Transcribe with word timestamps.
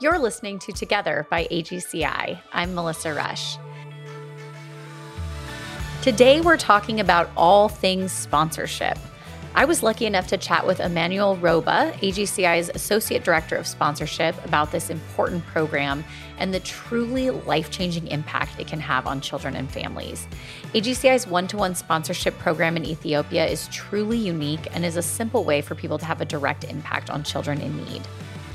You're 0.00 0.20
listening 0.20 0.60
to 0.60 0.72
Together 0.72 1.26
by 1.28 1.48
AGCI. 1.50 2.38
I'm 2.52 2.72
Melissa 2.72 3.12
Rush. 3.12 3.56
Today, 6.02 6.40
we're 6.40 6.56
talking 6.56 7.00
about 7.00 7.28
all 7.36 7.68
things 7.68 8.12
sponsorship. 8.12 8.96
I 9.56 9.64
was 9.64 9.82
lucky 9.82 10.06
enough 10.06 10.28
to 10.28 10.36
chat 10.36 10.64
with 10.64 10.78
Amanuel 10.78 11.36
Roba, 11.38 11.92
AGCI's 11.96 12.70
Associate 12.72 13.24
Director 13.24 13.56
of 13.56 13.66
Sponsorship, 13.66 14.36
about 14.44 14.70
this 14.70 14.88
important 14.88 15.44
program 15.46 16.04
and 16.38 16.54
the 16.54 16.60
truly 16.60 17.30
life 17.30 17.68
changing 17.72 18.06
impact 18.06 18.60
it 18.60 18.68
can 18.68 18.78
have 18.78 19.08
on 19.08 19.20
children 19.20 19.56
and 19.56 19.68
families. 19.68 20.28
AGCI's 20.74 21.26
one 21.26 21.48
to 21.48 21.56
one 21.56 21.74
sponsorship 21.74 22.38
program 22.38 22.76
in 22.76 22.84
Ethiopia 22.84 23.44
is 23.44 23.66
truly 23.72 24.16
unique 24.16 24.68
and 24.72 24.84
is 24.84 24.96
a 24.96 25.02
simple 25.02 25.42
way 25.42 25.60
for 25.60 25.74
people 25.74 25.98
to 25.98 26.04
have 26.04 26.20
a 26.20 26.24
direct 26.24 26.62
impact 26.62 27.10
on 27.10 27.24
children 27.24 27.60
in 27.60 27.76
need. 27.84 28.02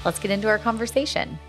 Let's 0.05 0.19
get 0.19 0.31
into 0.31 0.47
our 0.47 0.59
conversation. 0.59 1.39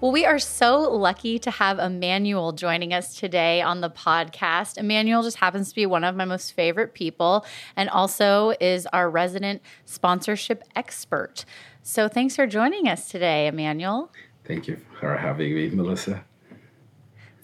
Well, 0.00 0.12
we 0.12 0.24
are 0.24 0.38
so 0.38 0.80
lucky 0.80 1.38
to 1.40 1.50
have 1.50 1.78
Amanuel 1.78 2.52
joining 2.52 2.94
us 2.94 3.14
today 3.14 3.60
on 3.60 3.82
the 3.82 3.90
podcast. 3.90 4.78
Amanuel 4.78 5.22
just 5.22 5.36
happens 5.36 5.68
to 5.68 5.74
be 5.74 5.84
one 5.84 6.04
of 6.04 6.16
my 6.16 6.24
most 6.24 6.52
favorite 6.52 6.94
people 6.94 7.44
and 7.76 7.90
also 7.90 8.54
is 8.60 8.86
our 8.94 9.10
resident 9.10 9.60
sponsorship 9.84 10.64
expert. 10.74 11.44
So 11.82 12.08
thanks 12.08 12.34
for 12.34 12.46
joining 12.46 12.88
us 12.88 13.10
today, 13.10 13.46
Amanuel. 13.46 14.10
Thank 14.46 14.68
you 14.68 14.80
for 14.98 15.16
having 15.18 15.54
me, 15.54 15.68
Melissa. 15.68 16.24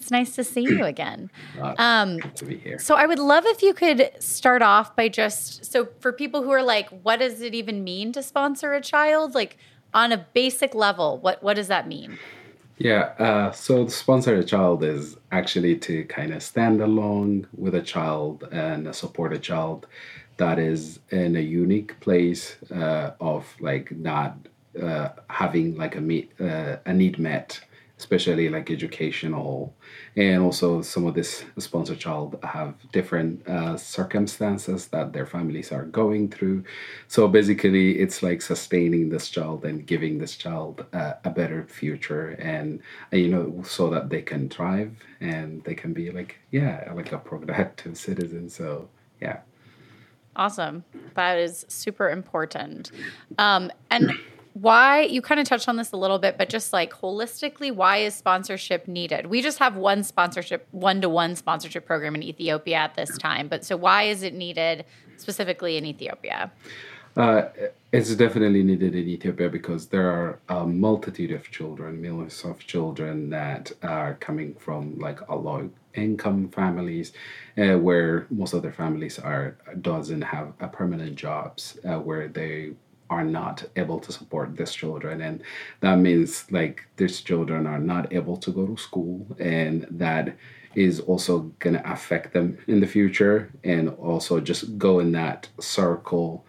It's 0.07 0.13
nice 0.13 0.37
to 0.37 0.45
see 0.45 0.61
you 0.61 0.85
again. 0.85 1.31
Um, 1.79 2.19
good 2.19 2.37
to 2.37 2.45
be 2.45 2.59
here. 2.59 2.79
So 2.79 2.95
I 2.95 3.07
would 3.07 3.19
love 3.19 3.45
if 3.47 3.61
you 3.61 3.75
could 3.75 4.11
start 4.21 4.63
off 4.63 4.95
by 4.95 5.09
just 5.09 5.65
so 5.65 5.89
for 6.01 6.13
people 6.13 6.43
who 6.43 6.51
are 6.53 6.63
like, 6.63 6.89
what 7.03 7.19
does 7.19 7.41
it 7.41 7.55
even 7.55 7.83
mean 7.83 8.13
to 8.13 8.23
sponsor 8.23 8.73
a 8.73 8.81
child? 8.81 9.35
Like 9.35 9.57
on 9.93 10.13
a 10.13 10.19
basic 10.33 10.75
level, 10.75 11.19
what 11.19 11.43
what 11.43 11.55
does 11.55 11.69
that 11.69 11.89
mean? 11.89 12.19
Yeah, 12.79 13.15
uh, 13.19 13.51
so 13.53 13.89
sponsor 13.89 14.37
a 14.37 14.45
child 14.45 14.85
is 14.85 15.17
actually 15.33 15.77
to 15.79 16.05
kind 16.05 16.33
of 16.33 16.43
stand 16.43 16.81
along 16.81 17.47
with 17.57 17.75
a 17.75 17.83
child 17.83 18.45
and 18.53 18.95
support 18.95 19.33
a 19.33 19.39
child 19.39 19.87
that 20.37 20.59
is 20.59 21.01
in 21.11 21.35
a 21.37 21.41
unique 21.41 21.99
place 22.01 22.57
uh, 22.71 23.11
of 23.21 23.45
like 23.61 23.91
not 23.91 24.37
uh, 24.81 25.09
having 25.29 25.77
like 25.77 25.97
a 25.97 26.01
meet, 26.01 26.31
uh, 26.41 26.77
a 26.87 26.93
need 26.93 27.19
met 27.19 27.61
especially 27.99 28.49
like 28.49 28.71
educational. 28.71 29.75
And 30.17 30.43
also 30.43 30.83
some 30.83 31.07
of 31.07 31.15
this 31.15 31.45
sponsored 31.59 31.99
child 31.99 32.39
have 32.43 32.75
different 32.93 33.47
uh, 33.49 33.77
circumstances 33.77 34.89
that 34.89 35.13
their 35.13 35.27
families 35.27 35.73
are 35.73 35.85
going 35.85 36.29
through. 36.29 36.65
So 37.09 37.27
basically 37.27 37.99
it's 37.99 38.23
like 38.23 38.43
sustaining 38.43 39.09
this 39.09 39.29
child 39.31 39.65
and 39.65 39.87
giving 39.87 40.19
this 40.19 40.37
child 40.37 40.85
uh, 40.93 41.15
a 41.25 41.31
better 41.31 41.65
future. 41.65 42.31
And 42.39 42.81
uh, 43.13 43.17
you 43.17 43.29
know 43.29 43.63
so 43.65 43.89
that 43.91 44.11
they 44.11 44.23
can 44.23 44.49
thrive 44.49 44.93
and 45.21 45.65
they 45.65 45.75
can 45.75 45.93
be 45.93 46.11
like 46.11 46.37
yeah 46.51 46.93
like 46.95 47.13
a 47.13 47.19
productive 47.19 47.97
citizen. 48.07 48.51
So 48.51 48.89
yeah. 49.21 49.41
Awesome. 50.37 50.85
That 51.15 51.39
is 51.39 51.65
super 51.69 52.11
important. 52.11 52.91
Um, 53.39 53.71
and 53.91 54.13
why 54.57 55.03
you 55.03 55.21
kind 55.21 55.39
of 55.39 55.47
touched 55.47 55.69
on 55.69 55.77
this 55.77 55.93
a 55.93 55.97
little 55.99 56.19
bit 56.19 56.39
but 56.39 56.49
just 56.49 56.73
like 56.73 56.91
holistically 56.91 57.71
why 57.71 57.99
is 57.99 58.15
sponsorship 58.15 58.89
needed? 58.89 59.27
We 59.27 59.43
just 59.43 59.59
have 59.59 59.77
one 59.77 60.03
sponsorship 60.03 60.67
one-to-one 60.71 61.37
sponsorship 61.37 61.85
program 61.85 62.15
in 62.15 62.23
ethiopia 62.23 62.77
at 62.77 62.95
this 62.95 63.19
time 63.19 63.49
but 63.49 63.67
so 63.67 63.77
why 63.77 64.05
is 64.05 64.23
it 64.23 64.33
needed 64.33 64.87
specifically 65.19 65.77
in 65.77 65.85
ethiopia? 65.85 66.51
Uh, 67.17 67.49
it's 67.93 68.15
definitely 68.15 68.63
needed 68.63 68.95
in 68.95 69.09
Ethiopia 69.09 69.49
because 69.49 69.87
there 69.87 70.11
are 70.11 70.39
a 70.51 70.67
multitude 70.67 71.33
of 71.33 71.51
children, 71.51 72.03
millions 72.03 72.45
of 72.45 72.59
children 72.59 73.31
that 73.31 73.73
are 73.83 74.15
coming 74.15 74.55
from 74.55 74.99
like 74.99 75.21
a 75.29 75.35
low 75.35 75.71
income 75.95 76.51
families, 76.51 77.15
uh, 77.57 77.79
where 77.79 78.27
most 78.29 78.53
of 78.53 78.61
their 78.61 78.73
families 78.73 79.19
are 79.19 79.57
doesn't 79.81 80.21
have 80.21 80.53
a 80.61 80.69
permanent 80.69 81.17
jobs, 81.17 81.79
uh, 81.89 81.99
where 81.99 82.29
they 82.29 82.73
are 83.11 83.25
not 83.25 83.65
able 83.77 84.01
to 84.01 84.13
support 84.13 84.57
these 84.57 84.73
children. 84.73 85.21
And 85.21 85.43
that 85.81 85.99
means 85.99 86.51
like 86.51 86.87
these 86.97 87.21
children 87.21 87.67
are 87.67 87.79
not 87.79 88.13
able 88.13 88.37
to 88.39 88.51
go 88.51 88.67
to 88.67 88.77
school 88.77 89.27
and 89.39 89.87
that 89.91 90.37
is 90.75 91.01
also 91.01 91.39
going 91.59 91.75
to 91.75 91.91
affect 91.91 92.33
them 92.35 92.59
in 92.67 92.81
the 92.81 92.87
future. 92.87 93.51
And 93.65 93.91
also 93.91 94.41
just 94.41 94.77
go 94.79 94.99
in 94.99 95.13
that 95.13 95.49
circle 95.61 96.45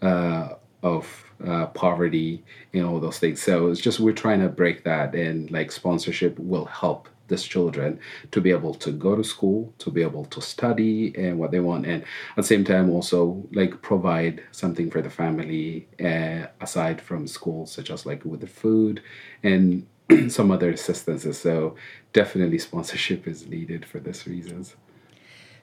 uh, 0.00 0.50
of 0.82 1.24
uh, 1.46 1.66
poverty 1.66 2.44
and 2.72 2.84
all 2.84 3.00
those 3.00 3.18
things 3.18 3.42
so 3.42 3.68
it's 3.68 3.80
just 3.80 3.98
we're 3.98 4.12
trying 4.12 4.40
to 4.40 4.48
break 4.48 4.84
that 4.84 5.14
and 5.14 5.50
like 5.50 5.72
sponsorship 5.72 6.38
will 6.38 6.66
help 6.66 7.08
these 7.28 7.42
children 7.42 7.98
to 8.30 8.40
be 8.40 8.50
able 8.50 8.74
to 8.74 8.90
go 8.90 9.16
to 9.16 9.24
school, 9.24 9.72
to 9.78 9.90
be 9.90 10.02
able 10.02 10.24
to 10.26 10.40
study 10.40 11.14
and 11.16 11.38
what 11.38 11.50
they 11.50 11.60
want, 11.60 11.86
and 11.86 12.02
at 12.02 12.36
the 12.36 12.42
same 12.42 12.64
time 12.64 12.90
also 12.90 13.46
like 13.52 13.82
provide 13.82 14.42
something 14.52 14.90
for 14.90 15.02
the 15.02 15.10
family 15.10 15.88
uh, 16.02 16.46
aside 16.60 17.00
from 17.00 17.26
school, 17.26 17.66
such 17.66 17.90
as 17.90 18.06
like 18.06 18.24
with 18.24 18.40
the 18.40 18.46
food 18.46 19.02
and 19.42 19.86
some 20.28 20.50
other 20.50 20.70
assistances. 20.70 21.38
So 21.38 21.76
definitely 22.12 22.58
sponsorship 22.58 23.26
is 23.26 23.46
needed 23.46 23.84
for 23.86 23.98
this 23.98 24.26
reasons. 24.26 24.76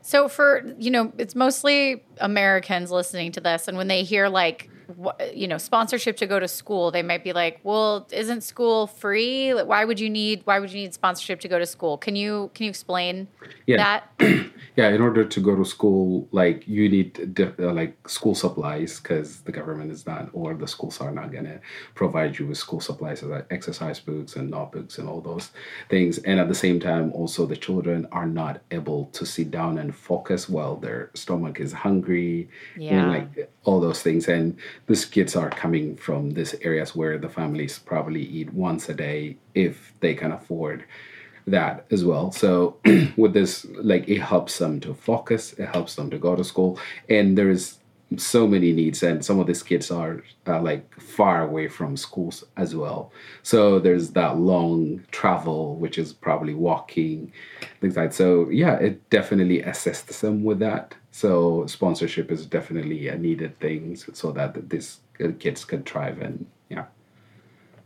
So 0.02 0.28
for 0.28 0.64
you 0.78 0.92
know, 0.92 1.12
it's 1.18 1.36
mostly 1.36 2.04
Americans 2.20 2.92
listening 2.92 3.32
to 3.34 3.42
this, 3.42 3.68
and 3.68 3.78
when 3.78 3.88
they 3.88 4.04
hear 4.04 4.30
like 4.30 4.70
you 5.34 5.48
know 5.48 5.58
sponsorship 5.58 6.18
to 6.18 6.28
go 6.28 6.40
to 6.40 6.48
school. 6.48 6.92
They 6.92 7.04
might 7.04 7.24
be 7.24 7.34
like 7.34 7.60
well 7.64 8.08
isn't 8.12 8.42
school 8.42 8.88
free? 8.88 9.52
Why 9.52 9.86
would 9.86 10.00
you 10.00 10.10
need 10.10 10.42
why 10.46 10.60
would 10.60 10.72
you 10.72 10.82
need 10.82 10.94
sponsorship 10.94 11.40
to 11.42 11.48
go 11.48 11.60
to 11.60 11.66
school? 11.66 11.98
Can 11.98 12.16
you 12.16 12.52
can 12.54 12.66
you 12.66 12.70
explain 12.70 13.28
yeah. 13.66 13.78
that 14.18 14.52
yeah 14.80 14.90
in 14.98 15.02
order 15.02 15.26
to 15.36 15.40
go 15.48 15.54
to 15.58 15.66
school 15.66 16.06
like 16.32 16.60
you 16.76 16.88
need 16.96 17.10
uh, 17.40 17.74
like 17.80 17.94
school 18.08 18.36
supplies 18.44 18.92
because 19.00 19.42
the 19.48 19.52
government 19.60 19.92
is 19.92 20.06
not 20.12 20.30
or 20.32 20.54
the 20.54 20.70
schools 20.76 21.02
are 21.02 21.14
not 21.20 21.32
going 21.36 21.50
to 21.54 21.60
provide 22.02 22.32
you 22.38 22.46
with 22.48 22.58
school 22.58 22.80
supplies 22.80 23.22
like 23.24 23.46
exercise 23.58 24.00
books 24.00 24.38
and 24.38 24.50
notebooks 24.50 24.98
and 24.98 25.10
all 25.10 25.22
those 25.32 25.52
things 25.90 26.14
and 26.20 26.40
at 26.40 26.48
the 26.48 26.62
same 26.66 26.80
time 26.80 27.12
also 27.12 27.46
the 27.46 27.62
children 27.68 28.08
are 28.20 28.30
not 28.42 28.62
able 28.72 29.02
to 29.18 29.26
sit 29.26 29.52
down 29.52 29.78
and 29.82 29.94
focus 29.94 30.48
while 30.56 30.76
their 30.78 31.12
stomach 31.14 31.60
is 31.60 31.74
hungry 31.74 32.50
yeah. 32.78 32.92
and 32.92 33.12
like 33.16 33.52
all 33.66 33.80
those 33.82 34.02
things 34.02 34.30
and 34.30 34.58
these 34.88 35.04
kids 35.04 35.36
are 35.36 35.50
coming 35.64 35.88
from 35.98 36.32
these 36.38 36.54
areas 36.70 36.96
where 36.96 37.18
the 37.18 37.34
families 37.40 37.80
probably 37.92 38.24
eat 38.38 38.50
once 38.54 38.88
a 38.88 38.94
day 38.94 39.36
if 39.54 39.94
they 40.00 40.14
can 40.14 40.32
afford 40.32 40.86
that 41.52 41.86
as 41.92 42.04
well. 42.04 42.32
So 42.32 42.78
with 43.18 43.34
this 43.34 43.66
like 43.76 44.08
it 44.08 44.20
helps 44.20 44.58
them 44.58 44.80
to 44.82 44.94
focus 44.94 45.54
it 45.54 45.68
helps 45.68 45.96
them 45.96 46.10
to 46.10 46.18
go 46.18 46.36
to 46.36 46.44
school 46.44 46.80
and 47.10 47.38
there's 47.38 47.80
so 48.18 48.48
many 48.48 48.74
needs 48.74 49.04
and 49.04 49.24
some 49.24 49.40
of 49.40 49.46
these 49.46 49.62
kids 49.62 49.92
are 49.92 50.24
uh, 50.48 50.60
like 50.60 51.00
far 51.00 51.44
away 51.44 51.68
from 51.68 51.96
schools 51.96 52.44
as 52.58 52.76
well. 52.76 53.12
So 53.44 53.78
there's 53.80 54.12
that 54.12 54.38
long 54.38 55.06
travel 55.12 55.76
which 55.76 56.00
is 56.00 56.12
probably 56.12 56.56
walking 56.56 57.32
things 57.82 57.96
like 57.96 58.10
that. 58.10 58.16
So 58.16 58.50
yeah 58.50 58.76
it 58.76 59.10
definitely 59.10 59.62
assists 59.62 60.22
them 60.22 60.44
with 60.44 60.60
that. 60.60 60.96
So 61.12 61.66
sponsorship 61.68 62.32
is 62.32 62.46
definitely 62.46 63.10
a 63.10 63.18
needed 63.18 63.60
thing 63.60 63.96
so 63.96 64.32
that 64.32 64.70
these 64.70 65.00
kids 65.40 65.66
can 65.66 65.84
thrive 65.84 66.20
and 66.22 66.48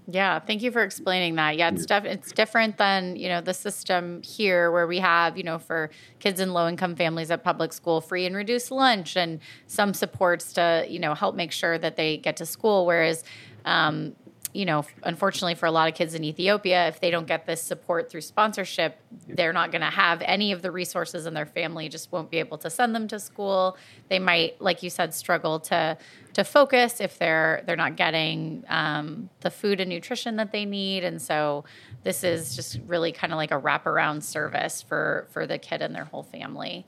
yeah 0.08 0.40
thank 0.40 0.62
you 0.62 0.72
for 0.72 0.84
explaining 0.84 1.36
that. 1.36 1.58
Yeah, 1.58 1.70
it's 1.70 1.86
def- 1.86 2.06
it's 2.06 2.32
different 2.32 2.78
than 2.78 3.16
you 3.16 3.30
know 3.30 3.42
the 3.42 3.54
system 3.54 4.22
here 4.22 4.72
where 4.72 4.88
we 4.88 5.00
have 5.00 5.38
you 5.38 5.44
know 5.44 5.58
for 5.60 5.90
kids 6.20 6.40
in 6.40 6.54
low 6.54 6.68
income 6.68 6.96
families 6.96 7.32
at 7.32 7.44
public 7.44 7.74
school 7.74 8.02
free 8.02 8.26
and 8.26 8.36
reduced 8.36 8.72
lunch 8.72 9.16
and 9.16 9.40
some 9.68 9.94
supports 9.94 10.54
to 10.54 10.86
you 10.90 11.00
know 11.00 11.14
help 11.14 11.36
make 11.36 11.52
sure 11.52 11.78
that 11.78 11.96
they 11.96 12.18
get 12.18 12.38
to 12.38 12.46
school. 12.46 12.86
Whereas 12.86 13.24
um, 13.66 14.16
you 14.54 14.66
know, 14.66 14.86
unfortunately 15.02 15.56
for 15.56 15.66
a 15.66 15.72
lot 15.72 15.90
of 15.90 15.96
kids 15.96 16.14
in 16.14 16.24
Ethiopia, 16.24 16.88
if 16.88 17.00
they 17.00 17.10
don't 17.10 17.26
get 17.26 17.46
this 17.48 17.62
support 17.62 18.12
through 18.12 18.22
sponsorship, 18.22 19.00
they're 19.28 19.54
not 19.54 19.72
going 19.72 19.82
to 19.82 19.90
have 19.90 20.22
any 20.22 20.52
of 20.52 20.62
the 20.62 20.72
resources 20.72 21.26
and 21.26 21.36
their 21.36 21.46
family 21.46 21.90
just 21.90 22.12
won't 22.12 22.30
be 22.30 22.38
able 22.38 22.60
to 22.60 22.70
send 22.70 22.94
them 22.94 23.08
to 23.08 23.20
school. 23.20 23.76
They 24.10 24.20
might, 24.20 24.62
like 24.62 24.84
you 24.84 24.90
said, 24.90 25.14
struggle 25.14 25.60
to 25.62 25.98
to 26.34 26.44
focus 26.44 27.02
if 27.02 27.18
they're 27.18 27.64
they're 27.66 27.76
not 27.76 27.96
getting 27.96 28.64
um, 28.70 29.30
the 29.42 29.50
food 29.50 29.80
and 29.80 29.90
nutrition 29.90 30.36
that 30.36 30.52
they 30.52 30.66
need. 30.66 31.04
And 31.04 31.22
so 31.22 31.66
this 32.04 32.24
is 32.24 32.56
just 32.56 32.80
really 32.86 33.12
kind 33.12 33.34
of 33.34 33.38
like 33.38 33.52
a 33.52 33.60
wraparound 33.60 34.22
service 34.22 34.84
for 34.84 35.28
for 35.32 35.48
the 35.48 35.58
kid 35.58 35.82
and 35.82 35.96
their 35.96 36.06
whole 36.06 36.24
family. 36.24 36.86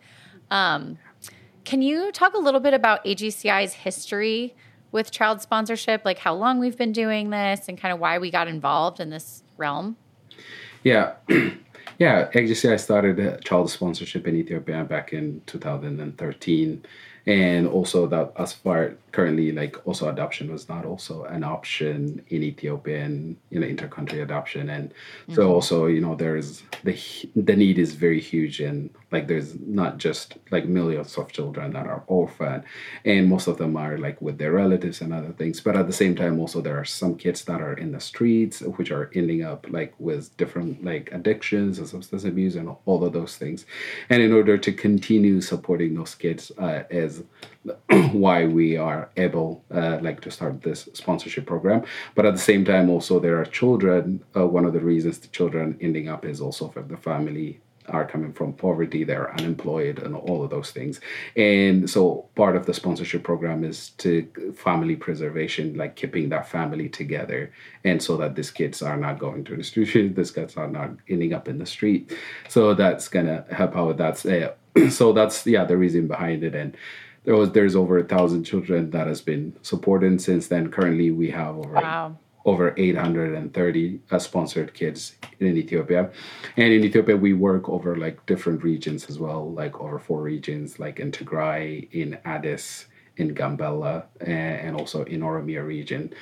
Um, 0.51 1.00
can 1.63 1.81
you 1.81 2.11
talk 2.11 2.35
a 2.35 2.39
little 2.39 2.59
bit 2.59 2.75
about 2.75 3.03
AGCI's 3.06 3.73
history 3.73 4.56
with 4.91 5.11
child 5.11 5.41
sponsorship, 5.41 6.03
like 6.05 6.19
how 6.19 6.33
long 6.33 6.59
we've 6.59 6.77
been 6.77 6.91
doing 6.91 7.29
this 7.29 7.67
and 7.67 7.77
kind 7.77 7.93
of 7.93 7.99
why 7.99 8.17
we 8.17 8.31
got 8.31 8.47
involved 8.47 8.99
in 8.99 9.09
this 9.09 9.43
realm? 9.57 9.97
Yeah. 10.83 11.13
yeah, 11.99 12.29
AGCI 12.31 12.79
started 12.79 13.43
child 13.43 13.69
sponsorship 13.69 14.27
in 14.27 14.35
Ethiopia 14.35 14.83
back 14.83 15.13
in 15.13 15.41
2013. 15.47 16.85
And 17.27 17.68
also 17.68 18.07
that 18.07 18.31
as 18.38 18.54
far 18.54 18.94
currently 19.16 19.51
like 19.54 19.75
also 19.88 20.10
adoption 20.10 20.51
was 20.51 20.68
not 20.68 20.83
also 20.86 21.24
an 21.24 21.42
option 21.42 22.22
in 22.27 22.44
Ethiopia 22.44 23.01
and 23.06 23.38
you 23.50 23.60
know 23.60 23.68
intercountry 23.68 24.22
adoption. 24.22 24.69
And 24.69 24.89
mm-hmm. 24.89 25.36
so 25.36 25.54
also 25.54 25.86
you 25.88 26.01
know 26.01 26.16
there's 26.16 26.63
the 26.83 26.95
the 27.36 27.56
need 27.56 27.80
is 27.80 27.94
very 27.94 28.19
huge 28.19 28.60
and 28.60 28.89
like 29.12 29.27
there's 29.27 29.57
not 29.60 29.98
just 29.98 30.36
like 30.51 30.66
millions 30.66 31.18
of 31.18 31.31
children 31.31 31.72
that 31.72 31.88
are 31.88 32.04
orphaned. 32.07 32.63
And 33.06 33.30
most 33.30 33.48
of 33.48 33.57
them 33.57 33.78
are 33.78 33.98
like 33.98 34.21
with 34.21 34.38
their 34.38 34.51
relatives 34.51 35.00
and 35.01 35.13
other 35.13 35.31
things. 35.31 35.62
But 35.62 35.78
at 35.78 35.88
the 35.88 35.94
same 35.94 36.16
time 36.16 36.38
also 36.39 36.60
there 36.60 36.78
are 36.78 36.89
some 37.01 37.16
kids 37.16 37.45
that 37.45 37.62
are 37.62 37.74
in 37.74 37.94
the 37.94 38.01
streets 38.01 38.60
which 38.78 38.92
are 38.92 39.10
ending 39.16 39.44
up 39.44 39.66
like 39.69 39.94
with 39.98 40.36
different 40.36 40.83
like 40.83 41.10
addictions 41.13 41.80
and 41.80 41.88
substance 41.88 42.25
abuse 42.25 42.56
and 42.56 42.75
all 42.86 43.06
of 43.06 43.13
those 43.13 43.38
things. 43.38 43.66
And 44.10 44.21
in 44.21 44.33
order 44.33 44.57
to 44.57 44.71
continue 44.74 45.39
supporting 45.39 45.95
those 45.95 46.16
kids 46.16 46.51
uh, 46.57 46.83
is 47.19 47.23
why 48.13 48.45
we 48.45 48.77
are 48.77 49.09
able 49.17 49.63
uh, 49.73 50.00
like 50.01 50.21
to 50.21 50.31
start 50.31 50.62
this 50.62 50.88
sponsorship 50.94 51.45
program 51.45 51.83
but 52.15 52.25
at 52.25 52.33
the 52.33 52.39
same 52.39 52.63
time 52.65 52.89
also 52.89 53.19
there 53.19 53.39
are 53.39 53.45
children 53.45 54.23
uh, 54.35 54.45
one 54.45 54.65
of 54.65 54.73
the 54.73 54.79
reasons 54.79 55.19
the 55.19 55.27
children 55.27 55.77
ending 55.81 56.07
up 56.07 56.25
is 56.25 56.41
also 56.41 56.67
for 56.67 56.81
the 56.81 56.97
family 56.97 57.59
are 57.89 58.06
coming 58.06 58.33
from 58.33 58.53
poverty, 58.53 59.03
they're 59.03 59.33
unemployed, 59.33 60.00
and 60.00 60.15
all 60.15 60.44
of 60.44 60.50
those 60.50 60.71
things. 60.71 61.00
And 61.35 61.89
so, 61.89 62.27
part 62.35 62.56
of 62.56 62.65
the 62.65 62.73
sponsorship 62.73 63.23
program 63.23 63.63
is 63.63 63.89
to 64.00 64.53
family 64.56 64.95
preservation, 64.95 65.75
like 65.75 65.95
keeping 65.95 66.29
that 66.29 66.47
family 66.47 66.89
together, 66.89 67.51
and 67.83 68.01
so 68.01 68.18
that 68.18 68.35
these 68.35 68.51
kids 68.51 68.81
are 68.81 68.97
not 68.97 69.19
going 69.19 69.44
to 69.45 69.56
the 69.56 69.63
street, 69.63 70.15
these 70.15 70.31
kids 70.31 70.57
are 70.57 70.68
not 70.68 70.91
ending 71.09 71.33
up 71.33 71.47
in 71.47 71.59
the 71.59 71.65
street. 71.65 72.11
So 72.50 72.73
that's 72.73 73.07
gonna 73.07 73.45
help 73.51 73.75
out. 73.75 73.97
That's 73.97 74.25
uh, 74.25 74.53
so 74.89 75.13
that's 75.13 75.45
yeah 75.45 75.65
the 75.65 75.77
reason 75.77 76.07
behind 76.07 76.44
it, 76.44 76.56
and 76.56 76.75
there 77.25 77.36
was 77.36 77.51
there's 77.51 77.75
over 77.75 77.98
a 77.98 78.04
thousand 78.04 78.44
children 78.44 78.92
that 78.92 79.07
has 79.07 79.22
been 79.22 79.56
supported 79.62 80.22
since 80.22 80.48
then. 80.48 80.72
Currently, 80.72 81.12
we 81.12 81.31
have 81.31 81.57
over 81.57 81.74
wow 81.74 82.18
over 82.45 82.75
830 82.77 84.00
uh, 84.12 84.19
sponsored 84.19 84.74
kids 84.74 85.16
in 85.39 85.57
Ethiopia. 85.57 86.12
And 86.56 86.72
in 86.72 86.83
Ethiopia, 86.83 87.18
we 87.18 87.33
work 87.33 87.68
over 87.68 87.95
like 87.95 88.24
different 88.27 88.63
regions 88.63 89.10
as 89.10 89.18
well, 89.18 89.51
like 89.51 89.80
over 89.80 89.98
four 89.98 90.22
regions, 90.22 90.80
like 90.80 91.00
in 91.00 91.12
Tigray, 91.12 91.92
in 91.92 92.19
Addis, 92.24 92.86
in 93.18 93.33
Gambela, 93.33 94.06
and 94.21 94.75
also 94.75 95.04
in 95.06 95.21
Oromia 95.21 95.66
region. 95.66 96.13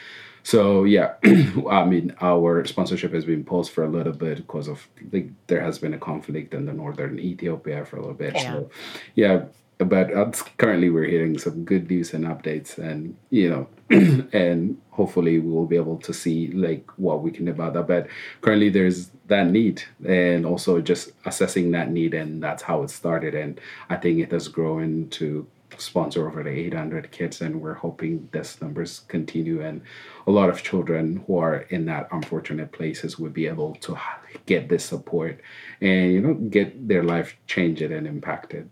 So 0.43 0.83
yeah, 0.83 1.15
I 1.69 1.85
mean, 1.85 2.15
our 2.21 2.65
sponsorship 2.65 3.13
has 3.13 3.25
been 3.25 3.43
paused 3.43 3.71
for 3.71 3.83
a 3.83 3.89
little 3.89 4.13
bit 4.13 4.37
because 4.37 4.67
of 4.67 4.87
like 5.11 5.29
there 5.47 5.61
has 5.61 5.77
been 5.79 5.93
a 5.93 5.97
conflict 5.97 6.53
in 6.53 6.65
the 6.65 6.73
northern 6.73 7.19
Ethiopia 7.19 7.85
for 7.85 7.97
a 7.97 7.99
little 7.99 8.15
bit. 8.15 8.33
Yeah. 8.35 8.41
So 8.41 8.69
yeah, 9.15 9.45
but 9.77 10.11
currently 10.57 10.89
we're 10.89 11.05
hearing 11.05 11.37
some 11.37 11.63
good 11.65 11.89
news 11.89 12.13
and 12.13 12.25
updates 12.25 12.77
and 12.77 13.15
you 13.29 13.49
know 13.49 13.67
and 14.33 14.77
hopefully 14.91 15.39
we 15.39 15.51
will 15.51 15.65
be 15.65 15.75
able 15.75 15.97
to 15.97 16.13
see 16.13 16.47
like 16.47 16.89
what 16.97 17.21
we 17.21 17.31
can 17.31 17.45
do 17.45 17.51
about 17.51 17.73
that. 17.73 17.87
But 17.87 18.07
currently 18.41 18.69
there's 18.69 19.11
that 19.27 19.49
need 19.49 19.83
and 20.07 20.45
also 20.45 20.81
just 20.81 21.11
assessing 21.25 21.71
that 21.71 21.89
need 21.89 22.13
and 22.13 22.41
that's 22.41 22.63
how 22.63 22.83
it 22.83 22.89
started. 22.89 23.35
And 23.35 23.59
i 23.89 23.95
think 23.95 24.19
it 24.19 24.31
has 24.31 24.47
grown 24.47 25.09
to 25.09 25.47
sponsor 25.77 26.27
over 26.27 26.43
the 26.43 26.49
800 26.49 27.11
kids 27.11 27.41
and 27.41 27.59
we're 27.59 27.73
hoping 27.73 28.29
this 28.31 28.61
numbers 28.61 29.01
continue 29.07 29.61
and 29.61 29.81
a 30.27 30.31
lot 30.31 30.49
of 30.49 30.61
children 30.61 31.23
who 31.25 31.37
are 31.37 31.61
in 31.69 31.85
that 31.85 32.07
unfortunate 32.11 32.71
places 32.71 33.17
would 33.17 33.33
be 33.33 33.47
able 33.47 33.75
to 33.75 33.97
get 34.45 34.69
this 34.69 34.85
support 34.85 35.41
and 35.81 36.13
you 36.13 36.21
know 36.21 36.33
get 36.35 36.87
their 36.87 37.03
life 37.03 37.35
changed 37.47 37.81
and 37.81 38.07
impacted 38.07 38.69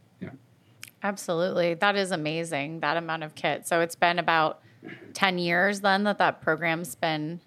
Absolutely. 1.03 1.74
That 1.74 1.95
is 1.95 2.12
amazing, 2.12 2.81
that 2.81 2.98
amount 2.98 3.24
of 3.24 3.33
kits. 3.36 3.69
So 3.69 3.81
it's 3.81 3.95
been 3.95 4.19
about 4.19 4.62
10 5.13 5.38
years 5.39 5.81
then 5.81 6.03
that 6.03 6.18
that 6.19 6.42
program's 6.42 6.95
been 6.95 7.42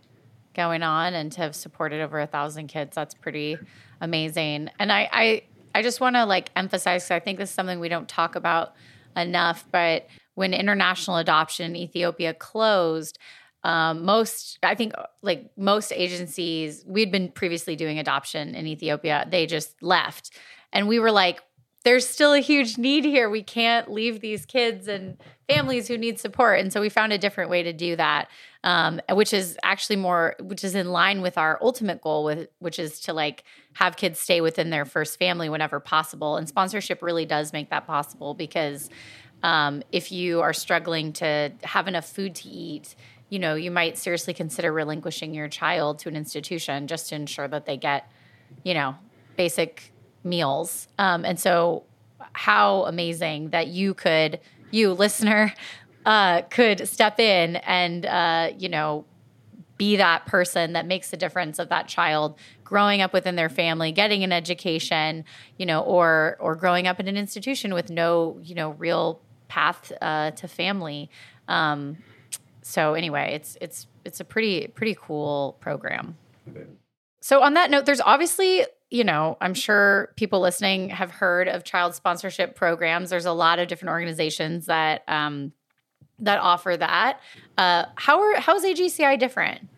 going 0.54 0.82
on 0.82 1.14
and 1.14 1.32
to 1.32 1.40
have 1.40 1.54
supported 1.54 2.00
over 2.00 2.20
a 2.20 2.26
thousand 2.26 2.68
kids. 2.68 2.94
That's 2.94 3.14
pretty 3.14 3.58
amazing. 4.00 4.70
And 4.78 4.92
I, 4.92 5.08
I, 5.12 5.42
I 5.74 5.82
just 5.82 6.00
want 6.00 6.16
to 6.16 6.24
like 6.24 6.50
emphasize, 6.56 7.04
because 7.04 7.10
I 7.10 7.20
think 7.20 7.38
this 7.38 7.50
is 7.50 7.54
something 7.54 7.80
we 7.80 7.88
don't 7.88 8.08
talk 8.08 8.36
about 8.36 8.74
enough, 9.16 9.66
but 9.70 10.06
when 10.34 10.52
international 10.52 11.16
adoption 11.16 11.70
in 11.70 11.76
Ethiopia 11.76 12.34
closed, 12.34 13.18
um, 13.64 14.04
most 14.04 14.58
i 14.62 14.74
think 14.74 14.92
like 15.22 15.50
most 15.56 15.90
agencies 15.90 16.84
we'd 16.86 17.10
been 17.10 17.30
previously 17.30 17.76
doing 17.76 17.98
adoption 17.98 18.54
in 18.54 18.66
ethiopia 18.66 19.26
they 19.30 19.46
just 19.46 19.82
left 19.82 20.30
and 20.70 20.86
we 20.86 20.98
were 20.98 21.10
like 21.10 21.42
there's 21.84 22.08
still 22.08 22.32
a 22.32 22.40
huge 22.40 22.78
need 22.78 23.04
here. 23.04 23.28
We 23.28 23.42
can't 23.42 23.90
leave 23.90 24.20
these 24.20 24.46
kids 24.46 24.88
and 24.88 25.18
families 25.46 25.86
who 25.86 25.98
need 25.98 26.18
support. 26.18 26.58
And 26.60 26.72
so 26.72 26.80
we 26.80 26.88
found 26.88 27.12
a 27.12 27.18
different 27.18 27.50
way 27.50 27.62
to 27.62 27.74
do 27.74 27.94
that, 27.96 28.28
um, 28.64 29.02
which 29.10 29.34
is 29.34 29.58
actually 29.62 29.96
more, 29.96 30.34
which 30.40 30.64
is 30.64 30.74
in 30.74 30.90
line 30.90 31.20
with 31.20 31.36
our 31.36 31.58
ultimate 31.60 32.00
goal, 32.00 32.24
with 32.24 32.48
which 32.58 32.78
is 32.78 33.00
to 33.00 33.12
like 33.12 33.44
have 33.74 33.96
kids 33.96 34.18
stay 34.18 34.40
within 34.40 34.70
their 34.70 34.86
first 34.86 35.18
family 35.18 35.50
whenever 35.50 35.78
possible. 35.78 36.36
And 36.36 36.48
sponsorship 36.48 37.02
really 37.02 37.26
does 37.26 37.52
make 37.52 37.68
that 37.68 37.86
possible 37.86 38.32
because 38.32 38.88
um, 39.42 39.82
if 39.92 40.10
you 40.10 40.40
are 40.40 40.54
struggling 40.54 41.12
to 41.14 41.52
have 41.64 41.86
enough 41.86 42.10
food 42.10 42.34
to 42.36 42.48
eat, 42.48 42.94
you 43.28 43.38
know, 43.38 43.56
you 43.56 43.70
might 43.70 43.98
seriously 43.98 44.32
consider 44.32 44.72
relinquishing 44.72 45.34
your 45.34 45.48
child 45.48 45.98
to 45.98 46.08
an 46.08 46.16
institution 46.16 46.86
just 46.86 47.10
to 47.10 47.14
ensure 47.14 47.48
that 47.48 47.66
they 47.66 47.76
get, 47.76 48.10
you 48.62 48.72
know, 48.72 48.94
basic 49.36 49.92
meals. 50.24 50.88
Um, 50.98 51.24
and 51.24 51.38
so, 51.38 51.84
how 52.32 52.84
amazing 52.84 53.50
that 53.50 53.68
you 53.68 53.94
could, 53.94 54.40
you 54.70 54.92
listener, 54.92 55.54
uh, 56.06 56.42
could 56.42 56.88
step 56.88 57.20
in 57.20 57.56
and, 57.56 58.04
uh, 58.06 58.50
you 58.58 58.68
know, 58.68 59.04
be 59.76 59.96
that 59.96 60.26
person 60.26 60.74
that 60.74 60.86
makes 60.86 61.10
the 61.10 61.16
difference 61.16 61.58
of 61.58 61.68
that 61.68 61.88
child 61.88 62.38
growing 62.62 63.00
up 63.02 63.12
within 63.12 63.36
their 63.36 63.48
family, 63.48 63.92
getting 63.92 64.22
an 64.22 64.32
education, 64.32 65.24
you 65.58 65.66
know, 65.66 65.80
or 65.80 66.36
or 66.40 66.54
growing 66.54 66.86
up 66.86 67.00
in 67.00 67.08
an 67.08 67.16
institution 67.16 67.74
with 67.74 67.90
no, 67.90 68.38
you 68.42 68.54
know, 68.54 68.70
real 68.72 69.20
path 69.48 69.92
uh, 70.00 70.30
to 70.32 70.48
family. 70.48 71.10
Um, 71.48 71.98
so 72.62 72.94
anyway, 72.94 73.32
it's 73.34 73.58
it's 73.60 73.86
it's 74.04 74.20
a 74.20 74.24
pretty 74.24 74.68
pretty 74.68 74.96
cool 74.98 75.56
program. 75.60 76.16
So 77.20 77.42
on 77.42 77.54
that 77.54 77.70
note, 77.70 77.86
there's 77.86 78.00
obviously 78.00 78.66
you 78.94 79.02
know, 79.02 79.36
I'm 79.40 79.54
sure 79.54 80.12
people 80.14 80.38
listening 80.38 80.88
have 80.90 81.10
heard 81.10 81.48
of 81.48 81.64
child 81.64 81.96
sponsorship 81.96 82.54
programs. 82.54 83.10
There's 83.10 83.24
a 83.24 83.32
lot 83.32 83.58
of 83.58 83.66
different 83.66 83.90
organizations 83.90 84.66
that 84.66 85.02
um, 85.08 85.52
that 86.20 86.38
offer 86.38 86.76
that. 86.76 87.18
Uh, 87.58 87.86
how 87.96 88.20
are 88.20 88.36
how 88.36 88.54
is 88.54 88.62
AGCI 88.62 89.18
different? 89.18 89.68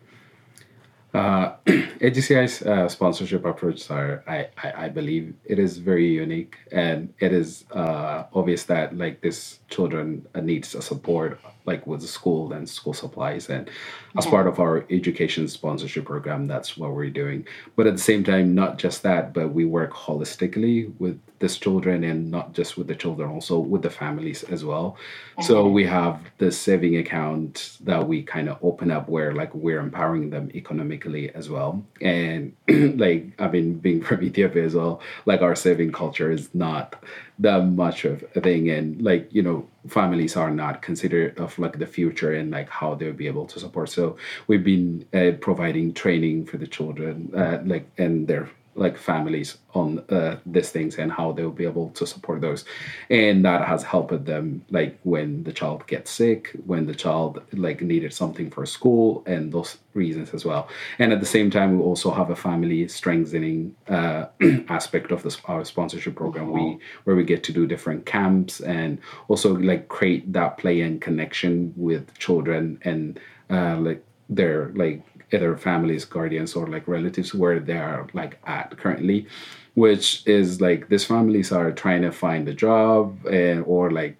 Uh, 1.17 1.55
AGCI's 1.65 2.61
uh, 2.61 2.87
sponsorship 2.87 3.43
approach 3.43 3.89
are, 3.89 4.23
I, 4.27 4.49
I, 4.63 4.85
I, 4.85 4.89
believe, 4.89 5.33
it 5.45 5.57
is 5.57 5.79
very 5.79 6.07
unique, 6.07 6.57
and 6.71 7.11
it 7.19 7.33
is 7.33 7.65
uh, 7.71 8.25
obvious 8.33 8.65
that 8.65 8.95
like 8.95 9.21
this 9.21 9.59
children 9.67 10.27
needs 10.35 10.75
a 10.75 10.81
support 10.81 11.39
like 11.67 11.85
with 11.85 12.01
the 12.01 12.07
school 12.07 12.53
and 12.53 12.67
school 12.67 12.93
supplies 12.93 13.49
and 13.49 13.69
as 14.17 14.25
part 14.25 14.47
of 14.47 14.59
our 14.59 14.85
education 14.89 15.47
sponsorship 15.47 16.05
program 16.05 16.47
that's 16.47 16.77
what 16.77 16.91
we're 16.91 17.09
doing. 17.09 17.45
But 17.75 17.85
at 17.85 17.93
the 17.93 18.01
same 18.01 18.23
time 18.23 18.55
not 18.55 18.77
just 18.77 19.03
that 19.03 19.33
but 19.33 19.49
we 19.49 19.65
work 19.65 19.91
holistically 19.91 20.91
with 20.97 21.19
these 21.39 21.57
children 21.57 22.03
and 22.03 22.31
not 22.31 22.53
just 22.53 22.77
with 22.77 22.87
the 22.87 22.95
children 22.95 23.29
also 23.29 23.59
with 23.59 23.83
the 23.83 23.89
families 23.89 24.43
as 24.43 24.63
well. 24.65 24.97
So 25.41 25.67
we 25.67 25.85
have 25.85 26.19
the 26.39 26.51
saving 26.51 26.97
account 26.97 27.77
that 27.81 28.07
we 28.07 28.23
kind 28.23 28.49
of 28.49 28.57
open 28.63 28.89
up 28.89 29.07
where 29.07 29.33
like 29.33 29.53
we're 29.53 29.79
empowering 29.79 30.31
them 30.31 30.49
economically 30.55 31.06
as 31.15 31.49
well. 31.49 31.83
And 32.01 32.55
like 32.99 33.31
i 33.39 33.47
mean 33.47 33.75
being 33.75 34.01
from 34.07 34.23
ethiopia 34.23 34.65
as 34.65 34.75
well. 34.75 35.01
Like 35.25 35.41
our 35.41 35.55
saving 35.55 35.91
culture 35.91 36.31
is 36.31 36.53
not 36.53 36.95
that 37.39 37.65
much 37.65 38.05
of 38.05 38.23
a 38.35 38.41
thing. 38.41 38.69
And 38.69 39.01
like 39.01 39.27
you 39.31 39.41
know 39.41 39.67
families 39.87 40.35
are 40.35 40.51
not 40.51 40.81
considered 40.81 41.37
of 41.39 41.57
like 41.59 41.79
the 41.79 41.87
future 41.87 42.33
and 42.33 42.51
like 42.51 42.69
how 42.69 42.95
they'll 42.95 43.13
be 43.13 43.27
able 43.27 43.47
to 43.47 43.59
support. 43.59 43.89
So 43.89 44.17
we've 44.47 44.63
been 44.63 45.05
uh, 45.13 45.31
providing 45.39 45.93
training 45.93 46.45
for 46.45 46.57
the 46.57 46.67
children 46.67 47.31
uh, 47.35 47.59
like 47.65 47.89
and 47.97 48.27
their 48.27 48.49
like 48.77 48.97
families 48.97 49.57
on 49.73 49.99
uh, 50.09 50.37
these 50.45 50.69
things 50.69 50.97
and 50.97 51.11
how 51.11 51.31
they'll 51.31 51.51
be 51.51 51.65
able 51.65 51.89
to 51.89 52.05
support 52.05 52.41
those. 52.41 52.63
And 53.09 53.43
that 53.45 53.67
has 53.67 53.83
helped 53.83 54.25
them 54.25 54.63
like 54.69 54.97
when 55.03 55.43
the 55.43 55.51
child 55.51 55.85
gets 55.87 56.11
sick 56.11 56.51
when 56.65 56.85
the 56.85 56.95
child 56.95 57.41
like 57.53 57.81
needed 57.81 58.13
something 58.13 58.49
for 58.49 58.65
school 58.65 59.23
and 59.25 59.51
those 59.51 59.77
reasons 59.93 60.33
as 60.33 60.45
well. 60.45 60.69
And 60.99 61.11
at 61.11 61.19
the 61.19 61.25
same 61.25 61.49
time 61.49 61.77
we 61.77 61.83
also 61.83 62.11
have 62.11 62.29
a 62.29 62.35
family 62.35 62.87
strengthening 62.87 63.75
uh, 63.87 64.27
aspect 64.69 65.11
of 65.11 65.23
this 65.23 65.37
our 65.45 65.65
sponsorship 65.65 66.15
program. 66.15 66.51
We 66.51 66.79
where 67.03 67.15
we 67.15 67.23
get 67.23 67.43
to 67.45 67.51
do 67.51 67.65
different 67.65 68.05
camps 68.05 68.61
and 68.61 68.99
also 69.27 69.55
like 69.55 69.87
create 69.87 70.31
that 70.33 70.57
play 70.57 70.81
and 70.81 71.01
connection 71.01 71.73
with 71.75 72.17
children 72.17 72.79
and 72.83 73.19
uh, 73.49 73.77
like 73.77 74.03
their 74.29 74.71
like 74.75 75.01
either 75.31 75.55
families, 75.57 76.05
guardians, 76.05 76.55
or 76.55 76.67
like 76.67 76.87
relatives 76.87 77.33
where 77.33 77.59
they 77.59 77.77
are 77.77 78.07
like 78.13 78.39
at 78.45 78.77
currently, 78.77 79.27
which 79.73 80.25
is 80.25 80.61
like 80.61 80.89
these 80.89 81.05
families 81.05 81.51
are 81.51 81.71
trying 81.71 82.01
to 82.01 82.11
find 82.11 82.47
a 82.47 82.53
job 82.53 83.25
and 83.25 83.63
or 83.65 83.91
like 83.91 84.17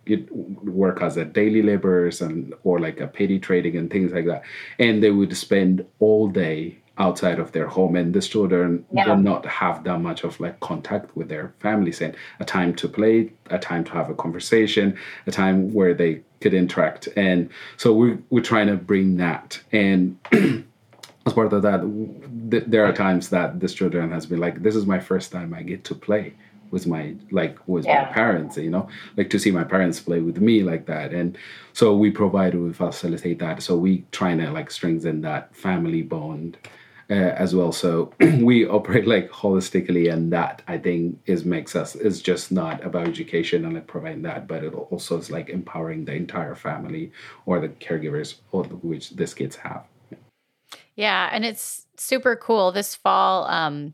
work 0.64 1.02
as 1.02 1.18
a 1.18 1.26
daily 1.26 1.62
laborers 1.62 2.22
and 2.22 2.54
or 2.64 2.80
like 2.80 3.00
a 3.00 3.08
petty 3.08 3.40
trading 3.40 3.76
and 3.78 3.90
things 3.92 4.12
like 4.12 4.26
that, 4.26 4.44
and 4.80 5.04
they 5.04 5.12
would 5.12 5.36
spend 5.36 5.86
all 6.00 6.28
day 6.28 6.78
outside 7.00 7.38
of 7.38 7.52
their 7.52 7.68
home 7.68 7.96
and 7.96 8.16
these 8.16 8.28
children 8.28 8.84
yeah. 8.92 9.08
will 9.08 9.18
not 9.22 9.46
have 9.46 9.84
that 9.84 10.00
much 10.00 10.24
of 10.24 10.40
like 10.40 10.60
contact 10.62 11.16
with 11.16 11.30
their 11.30 11.54
families 11.60 12.02
and 12.02 12.16
a 12.40 12.44
time 12.44 12.74
to 12.74 12.88
play 12.88 13.32
a 13.52 13.60
time 13.60 13.84
to 13.84 13.92
have 13.92 14.10
a 14.10 14.16
conversation 14.16 14.98
a 15.28 15.32
time 15.32 15.72
where 15.76 15.94
they 15.94 16.20
could 16.42 16.54
interact. 16.54 17.08
And 17.16 17.50
so 17.78 17.94
we're, 17.94 18.20
we're 18.30 18.44
trying 18.44 18.68
to 18.68 18.76
bring 18.76 19.18
that. 19.18 19.60
And 19.72 20.18
as 21.28 21.34
part 21.34 21.54
of 21.54 21.62
that, 21.62 21.82
th- 22.52 22.64
there 22.68 22.86
are 22.86 22.94
times 22.94 23.30
that 23.30 23.60
this 23.60 23.74
children 23.74 24.12
has 24.12 24.26
been 24.26 24.40
like, 24.40 24.64
this 24.64 24.76
is 24.76 24.86
my 24.86 25.00
first 25.00 25.32
time 25.32 25.54
I 25.54 25.62
get 25.62 25.84
to 25.86 25.96
play 25.96 26.34
with 26.70 26.86
my 26.86 27.16
like 27.32 27.58
with 27.66 27.86
yeah. 27.86 28.04
my 28.04 28.12
parents 28.12 28.58
you 28.58 28.70
know? 28.70 28.90
Like 29.16 29.30
to 29.30 29.40
see 29.40 29.52
my 29.52 29.64
parents 29.64 30.00
play 30.00 30.22
with 30.22 30.40
me 30.40 30.64
like 30.64 30.86
that. 30.88 31.14
And 31.14 31.38
so 31.74 31.96
we 31.96 32.10
provide 32.12 32.56
we 32.56 32.74
facilitate 32.74 33.40
that. 33.40 33.62
So 33.62 33.78
we 33.78 34.06
trying 34.12 34.40
to 34.40 34.52
like 34.52 34.72
strengthen 34.72 35.22
that 35.22 35.56
family 35.56 36.02
bond 36.02 36.58
uh, 37.10 37.14
as 37.14 37.56
well. 37.56 37.72
So 37.72 38.14
we 38.20 38.68
operate 38.68 39.08
like 39.08 39.30
holistically 39.32 40.12
and 40.12 40.32
that 40.34 40.62
i 40.68 40.78
think 40.78 41.20
is 41.26 41.46
makes 41.46 41.76
us 41.76 41.96
is 41.96 42.22
just 42.22 42.52
not 42.52 42.84
about 42.84 43.08
education 43.08 43.64
and 43.66 43.76
like 43.76 43.88
providing 43.88 44.24
that 44.24 44.48
but 44.48 44.64
it 44.64 44.74
also 44.74 45.18
is 45.18 45.32
like 45.32 45.50
empowering 45.50 46.04
the 46.06 46.14
entire 46.14 46.56
family 46.56 47.12
or 47.46 47.60
the 47.60 47.70
caregivers 47.70 48.36
or 48.52 48.64
which 48.64 49.12
these 49.12 49.34
kids 49.34 49.56
have 49.56 49.86
yeah, 50.98 51.30
and 51.32 51.46
it's 51.46 51.86
super 51.96 52.36
cool. 52.36 52.74
This 52.74 52.96
fall, 52.96 53.48
um, 53.48 53.94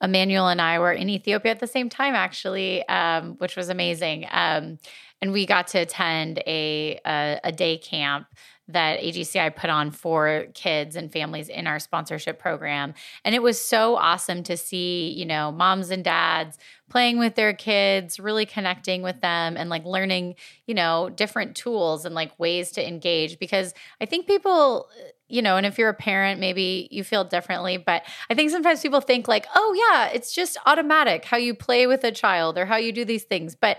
Amanuel 0.00 0.48
and 0.48 0.60
I 0.60 0.78
were 0.78 0.92
in 0.92 1.08
Ethiopia 1.08 1.52
at 1.52 1.60
the 1.60 1.66
same 1.66 1.88
time, 1.88 2.14
actually, 2.14 2.86
um, 2.88 3.36
which 3.38 3.54
was 3.54 3.68
amazing. 3.68 4.26
Um, 4.30 4.78
and 5.20 5.32
we 5.32 5.46
got 5.46 5.66
to 5.68 5.78
attend 5.78 6.38
a, 6.46 6.98
a, 7.04 7.40
a 7.44 7.52
day 7.52 7.76
camp 7.76 8.28
that 8.68 9.00
AGCI 9.00 9.56
put 9.56 9.70
on 9.70 9.90
for 9.90 10.44
kids 10.54 10.94
and 10.94 11.10
families 11.10 11.48
in 11.48 11.66
our 11.66 11.78
sponsorship 11.78 12.38
program. 12.38 12.94
And 13.24 13.34
it 13.34 13.42
was 13.42 13.58
so 13.58 13.96
awesome 13.96 14.42
to 14.44 14.56
see, 14.56 15.10
you 15.10 15.24
know, 15.24 15.50
moms 15.50 15.90
and 15.90 16.04
dads 16.04 16.58
playing 16.90 17.18
with 17.18 17.34
their 17.34 17.54
kids, 17.54 18.20
really 18.20 18.44
connecting 18.44 19.02
with 19.02 19.20
them 19.20 19.56
and 19.56 19.70
like 19.70 19.84
learning, 19.84 20.36
you 20.66 20.74
know, 20.74 21.08
different 21.08 21.56
tools 21.56 22.04
and 22.04 22.14
like 22.14 22.38
ways 22.38 22.70
to 22.72 22.86
engage 22.86 23.38
because 23.38 23.72
I 24.02 24.06
think 24.06 24.26
people 24.26 24.88
you 25.28 25.42
know, 25.42 25.56
and 25.56 25.66
if 25.66 25.78
you're 25.78 25.90
a 25.90 25.94
parent, 25.94 26.40
maybe 26.40 26.88
you 26.90 27.04
feel 27.04 27.24
differently. 27.24 27.76
But 27.76 28.02
I 28.30 28.34
think 28.34 28.50
sometimes 28.50 28.80
people 28.80 29.00
think, 29.00 29.28
like, 29.28 29.46
oh, 29.54 29.74
yeah, 29.74 30.08
it's 30.08 30.34
just 30.34 30.56
automatic 30.66 31.24
how 31.24 31.36
you 31.36 31.54
play 31.54 31.86
with 31.86 32.02
a 32.04 32.12
child 32.12 32.56
or 32.56 32.64
how 32.66 32.76
you 32.76 32.92
do 32.92 33.04
these 33.04 33.24
things. 33.24 33.54
But 33.54 33.78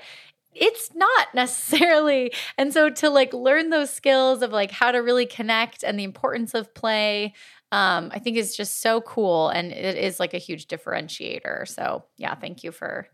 it's 0.53 0.93
not 0.93 1.27
necessarily. 1.33 2.33
And 2.57 2.73
so 2.73 2.89
to 2.89 3.09
like 3.09 3.33
learn 3.33 3.69
those 3.69 3.89
skills 3.89 4.41
of 4.41 4.51
like 4.51 4.71
how 4.71 4.91
to 4.91 4.99
really 4.99 5.25
connect 5.25 5.83
and 5.83 5.99
the 5.99 6.03
importance 6.03 6.53
of 6.53 6.73
play, 6.73 7.33
um, 7.71 8.11
I 8.13 8.19
think 8.19 8.37
is 8.37 8.55
just 8.55 8.81
so 8.81 9.01
cool. 9.01 9.49
And 9.49 9.71
it 9.71 9.97
is 9.97 10.19
like 10.19 10.33
a 10.33 10.39
huge 10.39 10.67
differentiator. 10.67 11.67
So 11.67 12.05
yeah, 12.17 12.35
thank 12.35 12.63
you 12.63 12.71
for 12.71 13.07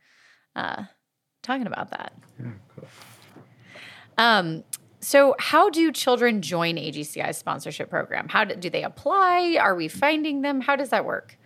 uh, 0.56 0.84
talking 1.44 1.68
about 1.68 1.92
that. 1.92 2.13
Yeah, 2.39 2.51
cool. 2.75 2.88
Um, 4.18 4.63
so, 5.05 5.35
how 5.38 5.69
do 5.69 5.91
children 5.91 6.41
join 6.41 6.77
AGCI's 6.77 7.38
sponsorship 7.38 7.91
program? 7.91 8.27
How 8.27 8.43
do, 8.43 8.55
do 8.55 8.71
they 8.71 8.81
apply? 8.81 9.55
Are 9.62 9.75
we 9.75 9.88
finding 9.88 10.41
them? 10.41 10.62
How 10.62 10.75
does 10.75 10.89
that 10.89 11.05
work? 11.05 11.38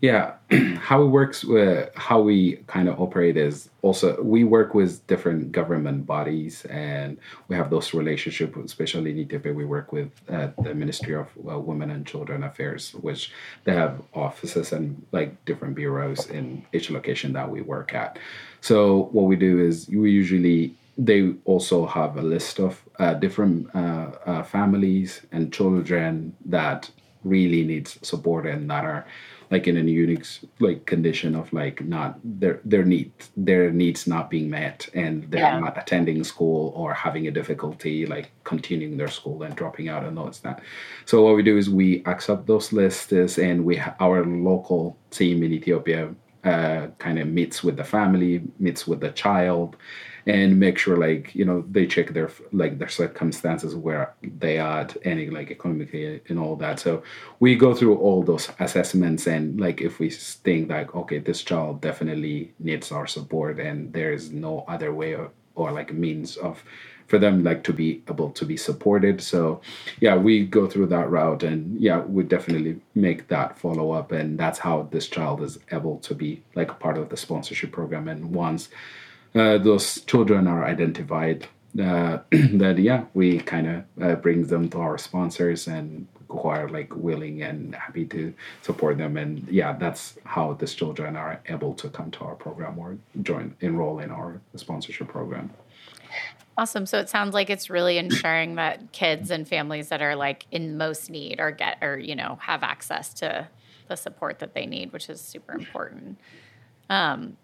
Yeah, 0.00 0.34
how 0.78 1.02
it 1.02 1.06
works, 1.06 1.42
with, 1.42 1.90
how 1.96 2.20
we 2.20 2.58
kind 2.68 2.88
of 2.88 3.00
operate 3.00 3.36
is 3.36 3.70
also 3.82 4.22
we 4.22 4.44
work 4.44 4.72
with 4.72 5.04
different 5.08 5.50
government 5.50 6.06
bodies, 6.06 6.64
and 6.66 7.18
we 7.48 7.56
have 7.56 7.70
those 7.70 7.92
relationships. 7.92 8.56
Especially 8.56 9.10
in 9.10 9.18
Ethiopia, 9.18 9.52
we 9.52 9.64
work 9.64 9.90
with 9.90 10.12
uh, 10.28 10.50
the 10.62 10.72
Ministry 10.72 11.16
of 11.16 11.26
uh, 11.50 11.58
Women 11.58 11.90
and 11.90 12.06
Children 12.06 12.44
Affairs, 12.44 12.92
which 13.00 13.32
they 13.64 13.74
have 13.74 14.00
offices 14.14 14.72
and 14.72 15.04
like 15.10 15.44
different 15.44 15.74
bureaus 15.74 16.30
in 16.30 16.64
each 16.72 16.88
location 16.88 17.32
that 17.32 17.50
we 17.50 17.62
work 17.62 17.94
at. 17.94 18.20
So 18.60 19.08
what 19.10 19.24
we 19.24 19.34
do 19.34 19.58
is 19.58 19.88
we 19.88 20.12
usually 20.12 20.76
they 20.98 21.34
also 21.44 21.86
have 21.86 22.16
a 22.16 22.22
list 22.22 22.58
of 22.58 22.82
uh, 22.98 23.14
different 23.14 23.74
uh, 23.74 24.10
uh, 24.24 24.42
families 24.42 25.22
and 25.32 25.52
children 25.52 26.34
that 26.44 26.90
really 27.24 27.64
needs 27.64 27.98
support 28.02 28.46
and 28.46 28.70
that 28.70 28.84
are 28.84 29.06
like 29.50 29.68
in 29.68 29.76
a 29.76 29.80
unique 29.80 30.26
like 30.58 30.86
condition 30.86 31.34
of 31.34 31.52
like 31.52 31.84
not 31.84 32.18
their 32.24 32.60
their 32.64 32.84
needs 32.84 33.30
their 33.36 33.70
needs 33.70 34.06
not 34.06 34.30
being 34.30 34.50
met 34.50 34.88
and 34.94 35.30
they're 35.30 35.40
yeah. 35.40 35.60
not 35.60 35.78
attending 35.78 36.22
school 36.24 36.72
or 36.74 36.92
having 36.94 37.26
a 37.26 37.30
difficulty 37.30 38.06
like 38.06 38.30
continuing 38.44 38.96
their 38.96 39.08
school 39.08 39.42
and 39.42 39.54
dropping 39.56 39.88
out 39.88 40.04
and 40.04 40.18
all 40.18 40.30
that 40.42 40.60
so 41.04 41.22
what 41.22 41.36
we 41.36 41.42
do 41.42 41.56
is 41.56 41.70
we 41.70 42.02
accept 42.06 42.46
those 42.46 42.72
lists 42.72 43.38
and 43.38 43.64
we 43.64 43.80
our 44.00 44.24
local 44.24 44.96
team 45.10 45.42
in 45.42 45.52
ethiopia 45.52 46.12
uh, 46.44 46.86
kind 46.98 47.18
of 47.18 47.26
meets 47.26 47.62
with 47.64 47.76
the 47.76 47.84
family 47.84 48.42
meets 48.58 48.86
with 48.86 49.00
the 49.00 49.10
child 49.10 49.76
and 50.26 50.58
make 50.58 50.76
sure 50.76 50.96
like 50.96 51.34
you 51.34 51.44
know 51.44 51.64
they 51.70 51.86
check 51.86 52.12
their 52.12 52.30
like 52.52 52.78
their 52.78 52.88
circumstances 52.88 53.74
where 53.76 54.14
they 54.38 54.58
are 54.58 54.80
at 54.80 54.96
any 55.04 55.30
like 55.30 55.50
economically 55.50 56.20
and 56.28 56.38
all 56.38 56.56
that. 56.56 56.80
So 56.80 57.02
we 57.38 57.54
go 57.54 57.74
through 57.74 57.96
all 57.98 58.22
those 58.22 58.50
assessments 58.58 59.26
and 59.26 59.60
like 59.60 59.80
if 59.80 59.98
we 60.00 60.10
think 60.10 60.68
like 60.68 60.94
okay 60.94 61.18
this 61.18 61.42
child 61.42 61.80
definitely 61.80 62.52
needs 62.58 62.90
our 62.90 63.06
support 63.06 63.60
and 63.60 63.92
there 63.92 64.12
is 64.12 64.32
no 64.32 64.64
other 64.66 64.92
way 64.92 65.14
or, 65.14 65.30
or 65.54 65.70
like 65.70 65.92
means 65.92 66.36
of 66.36 66.62
for 67.06 67.18
them 67.20 67.44
like 67.44 67.62
to 67.62 67.72
be 67.72 68.02
able 68.08 68.30
to 68.30 68.44
be 68.44 68.56
supported. 68.56 69.22
So 69.22 69.60
yeah 70.00 70.16
we 70.16 70.44
go 70.44 70.66
through 70.66 70.86
that 70.86 71.08
route 71.08 71.44
and 71.44 71.80
yeah 71.80 72.00
we 72.00 72.24
definitely 72.24 72.80
make 72.96 73.28
that 73.28 73.56
follow 73.56 73.92
up 73.92 74.10
and 74.10 74.36
that's 74.36 74.58
how 74.58 74.88
this 74.90 75.06
child 75.06 75.40
is 75.42 75.60
able 75.70 75.98
to 75.98 76.16
be 76.16 76.42
like 76.56 76.80
part 76.80 76.98
of 76.98 77.10
the 77.10 77.16
sponsorship 77.16 77.70
program. 77.70 78.08
And 78.08 78.34
once 78.34 78.70
uh, 79.36 79.58
those 79.58 80.00
children 80.02 80.46
are 80.46 80.64
identified, 80.64 81.46
uh, 81.80 82.18
that 82.30 82.78
yeah, 82.78 83.04
we 83.14 83.38
kind 83.38 83.66
of 83.68 83.84
uh, 84.02 84.14
brings 84.16 84.48
them 84.48 84.68
to 84.70 84.78
our 84.78 84.98
sponsors 84.98 85.66
and 85.66 86.06
who 86.28 86.48
are 86.48 86.68
like 86.68 86.94
willing 86.96 87.42
and 87.42 87.74
happy 87.74 88.04
to 88.06 88.34
support 88.62 88.98
them. 88.98 89.16
And 89.16 89.46
yeah, 89.48 89.74
that's 89.74 90.18
how 90.24 90.54
these 90.54 90.74
children 90.74 91.16
are 91.16 91.40
able 91.46 91.74
to 91.74 91.88
come 91.88 92.10
to 92.12 92.20
our 92.24 92.34
program 92.34 92.78
or 92.78 92.98
join 93.22 93.54
enroll 93.60 94.00
in 94.00 94.10
our 94.10 94.40
sponsorship 94.54 95.08
program. 95.08 95.50
Awesome. 96.58 96.86
So 96.86 96.98
it 96.98 97.10
sounds 97.10 97.34
like 97.34 97.50
it's 97.50 97.68
really 97.68 97.98
ensuring 97.98 98.54
that 98.54 98.92
kids 98.92 99.30
and 99.30 99.46
families 99.46 99.88
that 99.90 100.00
are 100.00 100.16
like 100.16 100.46
in 100.50 100.78
most 100.78 101.10
need 101.10 101.38
or 101.38 101.50
get 101.50 101.78
or 101.82 101.98
you 101.98 102.16
know 102.16 102.38
have 102.40 102.62
access 102.62 103.12
to 103.14 103.48
the 103.88 103.96
support 103.96 104.38
that 104.38 104.54
they 104.54 104.66
need, 104.66 104.92
which 104.92 105.08
is 105.10 105.20
super 105.20 105.52
important. 105.52 106.18
Um, 106.88 107.36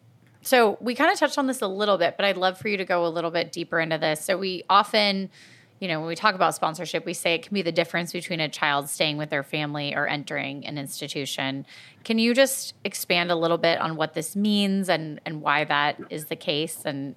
so 0.43 0.77
we 0.81 0.95
kind 0.95 1.11
of 1.13 1.19
touched 1.19 1.39
on 1.39 1.47
this 1.47 1.63
a 1.63 1.67
little 1.67 1.99
bit, 1.99 2.17
but 2.17 2.27
I'd 2.27 2.37
love 2.37 2.59
for 2.59 2.69
you 2.69 2.77
to 2.77 2.85
go 2.85 3.07
a 3.07 3.09
little 3.09 3.31
bit 3.31 3.53
deeper 3.53 3.79
into 3.81 3.97
this. 3.99 4.25
So 4.25 4.37
we 4.37 4.65
often, 4.69 5.31
you 5.79 5.89
know, 5.89 6.01
when 6.01 6.09
we 6.09 6.17
talk 6.17 6.35
about 6.35 6.55
sponsorship, 6.55 7.07
we 7.07 7.15
say 7.15 7.35
it 7.35 7.43
can 7.45 7.55
be 7.55 7.63
the 7.63 7.73
difference 7.73 8.13
between 8.13 8.41
a 8.41 8.49
child 8.49 8.89
staying 8.91 9.17
with 9.17 9.31
their 9.31 9.45
family 9.45 9.95
or 9.95 10.07
entering 10.07 10.67
an 10.67 10.79
institution. 10.79 11.65
Can 12.05 12.19
you 12.19 12.35
just 12.35 12.75
expand 12.85 13.31
a 13.31 13.37
little 13.37 13.59
bit 13.59 13.81
on 13.81 13.97
what 13.97 14.15
this 14.15 14.35
means 14.37 14.89
and 14.89 15.21
and 15.25 15.43
why 15.43 15.65
that 15.65 15.99
is 16.11 16.27
the 16.27 16.37
case 16.37 16.83
and 16.85 17.15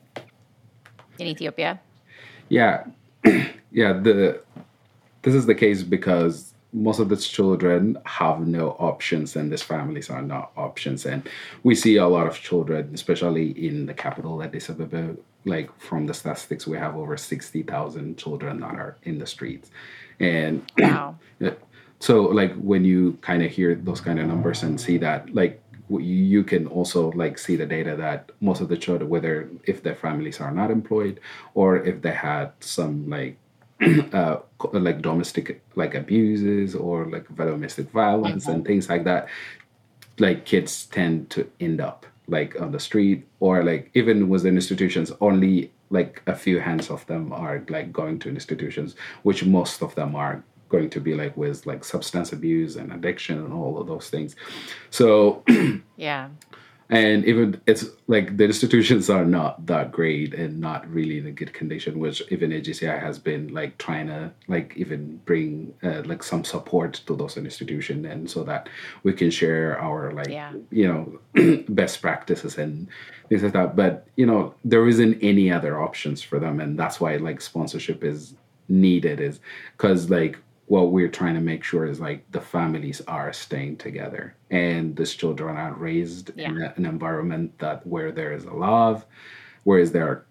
in 1.20 1.27
Ethiopia? 1.27 1.79
Yeah. 2.50 2.86
yeah, 3.72 3.94
the 3.94 4.41
this 5.24 5.34
is 5.34 5.48
the 5.48 5.55
case 5.55 5.84
because 5.84 6.55
most 6.75 7.00
of 7.00 7.08
these 7.08 7.25
children 7.25 7.98
have 8.05 8.46
no 8.46 8.72
options 8.72 9.36
and 9.38 9.51
these 9.51 9.63
families 9.63 10.10
are 10.10 10.22
not 10.22 10.51
options. 10.58 11.05
And 11.05 11.27
we 11.63 11.74
see 11.74 11.96
a 11.96 12.08
lot 12.08 12.27
of 12.27 12.38
children 12.38 12.91
especially 12.94 13.51
in 13.67 13.86
the 13.86 13.94
capital 13.94 14.44
addis 14.44 14.70
ababa 14.70 15.15
like 15.46 15.70
from 15.79 16.05
the 16.05 16.13
statistics 16.13 16.67
we 16.67 16.77
have 16.77 16.98
over 16.98 17.15
60000 17.15 18.17
children 18.17 18.60
that 18.60 18.75
are 18.75 18.98
in 19.03 19.17
the 19.20 19.27
streets. 19.27 19.72
And 20.20 20.63
wow. 20.77 21.15
so 22.00 22.24
like 22.24 22.53
when 22.55 22.84
you 22.84 23.17
kind 23.22 23.41
of 23.41 23.51
hear 23.51 23.75
those 23.75 24.01
kind 24.01 24.20
of 24.20 24.27
numbers 24.27 24.63
and 24.63 24.79
see 24.79 24.98
that 24.98 25.34
like 25.34 25.62
you 25.89 26.44
can 26.44 26.67
also 26.67 27.12
like 27.12 27.38
see 27.38 27.55
the 27.55 27.65
data 27.65 27.96
that 27.96 28.32
most 28.41 28.60
of 28.60 28.67
the 28.67 28.75
children 28.75 29.10
whether 29.10 29.48
if 29.65 29.84
their 29.84 29.96
families 29.96 30.41
are 30.41 30.51
not 30.51 30.72
employed 30.72 31.20
or 31.53 31.77
if 31.77 32.01
they 32.01 32.12
had 32.12 32.51
some 32.60 33.08
like 33.10 33.38
uh, 34.13 34.38
like 34.72 35.01
domestic 35.01 35.62
like 35.75 35.96
abuses 35.96 36.75
or 36.75 37.05
like 37.05 37.27
domestic 37.36 37.89
violence 37.91 38.46
mm-hmm. 38.46 38.53
and 38.53 38.65
things 38.65 38.89
like 38.89 39.03
that 39.03 39.27
like 40.20 40.46
kids 40.46 40.86
tend 40.86 41.29
to 41.29 41.50
end 41.60 41.82
up 41.82 42.05
like 42.27 42.60
on 42.60 42.72
the 42.72 42.79
street 42.79 43.27
or 43.39 43.63
like 43.63 43.91
even 43.94 44.29
within 44.29 44.55
institutions 44.55 45.12
only 45.22 45.72
like 45.89 46.22
a 46.25 46.36
few 46.36 46.60
hands 46.60 46.89
of 46.89 47.05
them 47.08 47.32
are 47.32 47.63
like 47.70 47.91
going 47.91 48.17
to 48.17 48.29
institutions 48.29 48.96
which 49.24 49.46
most 49.46 49.82
of 49.82 49.94
them 49.96 50.15
are 50.15 50.44
going 50.70 50.89
to 50.89 51.00
be 51.00 51.13
like 51.13 51.36
with 51.38 51.65
like 51.65 51.84
substance 51.84 52.34
abuse 52.34 52.75
and 52.75 52.91
addiction 52.91 53.38
and 53.38 53.53
all 53.53 53.79
of 53.79 53.88
those 53.88 54.10
things. 54.10 54.36
So 54.89 55.44
yeah 55.98 56.29
and 56.89 57.25
even 57.25 57.60
it's 57.65 57.86
like 58.08 58.38
the 58.38 58.44
institutions 58.44 59.10
are 59.10 59.25
not 59.25 59.65
that 59.65 59.92
great 59.92 60.36
and 60.36 60.60
not 60.60 60.88
really 60.88 61.18
in 61.18 61.25
a 61.25 61.32
good 61.32 61.51
condition 61.51 61.98
which 61.98 62.22
even 62.30 62.51
AGCI 62.51 63.00
has 63.00 63.18
been 63.18 63.54
like 63.54 63.77
trying 63.80 64.08
to 64.08 64.32
like 64.48 64.74
even 64.75 65.18
bring 65.25 65.74
uh, 65.84 66.04
like 66.06 66.22
some 66.22 66.44
support 66.44 66.94
to 67.08 67.15
those 67.15 67.38
institutions 67.38 68.06
and 68.06 68.30
so 68.30 68.44
that 68.44 68.70
we 69.04 69.13
can 69.13 69.32
share 69.32 69.80
our 69.80 70.12
like 70.12 70.27
yeah. 70.27 70.54
you 70.70 70.88
know 70.88 71.63
best 71.70 72.01
practices 72.01 72.58
and 72.58 72.88
things 73.30 73.42
like 73.42 73.54
that 73.54 73.75
but 73.75 74.08
you 74.15 74.25
know 74.25 74.54
there 74.63 74.88
isn't 74.88 75.18
any 75.22 75.51
other 75.51 75.82
options 75.82 76.22
for 76.22 76.39
them 76.39 76.60
and 76.60 76.77
that's 76.77 77.00
why 77.00 77.15
like 77.15 77.42
sponsorship 77.42 78.04
is 78.04 78.36
needed 78.70 79.20
is 79.20 79.39
because 79.75 80.10
like 80.10 80.38
what 80.67 80.91
we're 80.91 81.10
trying 81.10 81.36
to 81.36 81.41
make 81.41 81.63
sure 81.63 81.86
is 81.86 82.00
like 82.00 82.29
the 82.31 82.41
families 82.41 83.01
are 83.07 83.31
staying 83.31 83.77
together 83.77 84.36
and 84.50 84.95
these 84.95 85.13
children 85.13 85.57
are 85.57 85.74
raised 85.74 86.31
yeah. 86.36 86.50
in 86.50 86.62
an 86.62 86.86
environment 86.86 87.57
that 87.60 87.86
where 87.86 88.12
there 88.12 88.34
is 88.34 88.45
a 88.45 88.53
love 88.53 89.05
where 89.65 89.79
is 89.79 89.91
there 89.91 90.25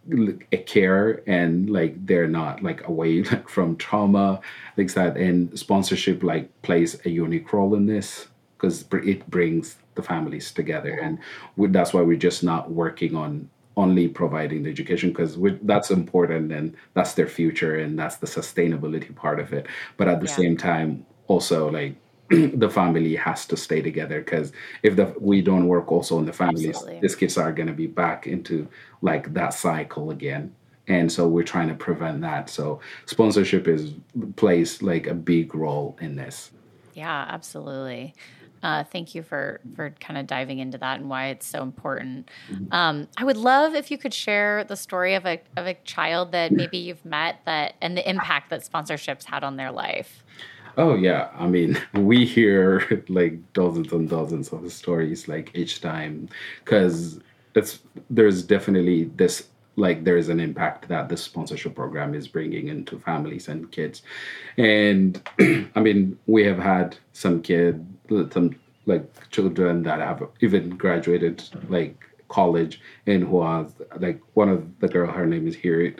a 0.53 0.57
care 0.59 1.21
and 1.29 1.69
like 1.69 2.07
they're 2.07 2.29
not 2.29 2.63
like 2.63 2.87
away 2.87 3.23
like 3.31 3.49
from 3.49 3.77
trauma 3.77 4.41
like 4.77 4.93
that. 4.95 5.17
And 5.17 5.57
sponsorship 5.59 6.23
like 6.23 6.51
plays 6.63 7.05
a 7.05 7.11
unique 7.11 7.53
role 7.53 7.75
in 7.75 7.87
this 7.87 8.29
because 8.57 8.85
it 8.93 9.29
brings 9.29 9.77
the 9.97 10.03
families 10.03 10.53
together. 10.53 10.97
And 11.03 11.19
that's 11.59 11.93
why 11.93 12.01
we're 12.03 12.17
just 12.17 12.45
not 12.45 12.71
working 12.71 13.17
on 13.17 13.51
only 13.77 14.09
providing 14.09 14.63
the 14.63 14.71
education 14.71 15.11
because 15.11 15.37
that's 15.63 15.91
important 15.91 16.53
and 16.53 16.77
that's 16.95 17.15
their 17.15 17.27
future 17.27 17.77
and 17.77 17.99
that's 17.99 18.17
the 18.17 18.27
sustainability 18.27 19.15
part 19.15 19.41
of 19.41 19.53
it. 19.53 19.67
But 19.97 20.09
at 20.09 20.21
the 20.21 20.27
yeah. 20.27 20.37
same 20.37 20.57
time 20.57 21.07
also 21.27 21.71
like 21.71 21.97
the 22.31 22.71
family 22.71 23.15
has 23.17 23.47
to 23.47 23.57
stay 23.57 23.83
together 23.83 24.21
because 24.21 24.53
if 24.83 24.97
the 24.97 25.15
we 25.21 25.43
don't 25.43 25.67
work 25.67 25.91
also 25.91 26.19
in 26.19 26.25
the 26.25 26.33
families 26.33 26.69
Absolutely. 26.69 27.01
these 27.01 27.17
kids 27.17 27.37
are 27.37 27.53
going 27.53 27.67
to 27.67 27.75
be 27.75 27.87
back 27.87 28.27
into 28.27 28.67
like 29.03 29.33
that 29.35 29.51
cycle 29.51 30.11
again. 30.11 30.55
And 30.87 31.11
so 31.11 31.27
we're 31.27 31.45
trying 31.45 31.69
to 31.69 31.75
prevent 31.75 32.21
that. 32.21 32.51
So 32.51 32.81
sponsorship 33.07 33.67
is 33.67 33.95
plays 34.37 34.83
like 34.83 35.07
a 35.07 35.15
big 35.15 35.55
role 35.55 35.97
in 36.01 36.17
this. 36.17 36.51
Yeah 36.95 37.27
absolutely 37.29 38.15
uh, 38.65 38.83
thank 38.83 39.15
you 39.15 39.23
for 39.23 39.61
for 39.77 39.91
kind 40.01 40.19
of 40.19 40.27
diving 40.27 40.59
into 40.59 40.79
that 40.79 40.99
and 40.99 41.11
why 41.11 41.27
it's 41.27 41.47
so 41.47 41.63
important. 41.63 42.31
Mm-hmm. 42.51 42.73
Um, 42.73 43.09
I 43.19 43.25
would 43.25 43.37
love 43.37 43.75
if 43.75 43.91
you 43.91 43.99
could 43.99 44.15
share 44.15 44.65
the 44.65 44.75
story 44.75 45.15
of 45.15 45.27
a 45.27 45.39
of 45.59 45.67
a 45.67 45.75
child 45.85 46.33
that 46.33 46.51
maybe 46.51 46.79
you've 46.79 47.05
met 47.05 47.41
that 47.45 47.75
and 47.83 47.95
the 47.95 48.09
impact 48.09 48.49
that 48.49 48.63
sponsorships 48.63 49.25
had 49.25 49.45
on 49.45 49.57
their 49.57 49.71
life. 49.71 50.25
Oh 50.79 50.95
yeah, 50.95 51.29
I 51.39 51.47
mean 51.47 51.79
we 51.95 52.25
hear 52.25 53.05
like 53.09 53.35
dozens 53.53 53.93
and 53.93 54.09
dozens 54.09 54.51
of 54.51 54.73
stories 54.73 55.29
like 55.29 55.51
each 55.55 55.83
time 55.83 56.31
because 56.65 57.21
it's 57.55 57.81
there's 58.09 58.43
definitely 58.43 59.05
this 59.17 59.47
like 59.77 60.05
there's 60.05 60.29
an 60.29 60.41
impact 60.41 60.89
that 60.89 61.09
the 61.09 61.17
sponsorship 61.17 61.75
program 61.75 62.15
is 62.15 62.29
bringing 62.29 62.69
into 62.69 62.99
families 62.99 63.49
and 63.49 63.71
kids. 63.73 64.03
And 64.57 65.21
i 65.75 65.81
mean 65.81 66.19
we 66.27 66.45
have 66.45 66.59
had 66.59 66.97
some 67.13 67.43
kid 67.43 67.85
some 68.33 68.55
like 68.87 69.31
children 69.31 69.83
that 69.83 70.01
have 70.01 70.23
even 70.41 70.71
graduated 70.71 71.43
like 71.69 72.05
college 72.29 72.81
and 73.07 73.25
who 73.25 73.39
are 73.39 73.67
like 73.99 74.21
one 74.35 74.49
of 74.49 74.79
the 74.81 74.89
girl 74.89 75.11
her 75.11 75.27
name 75.27 75.47
is 75.47 75.55
here 75.55 75.95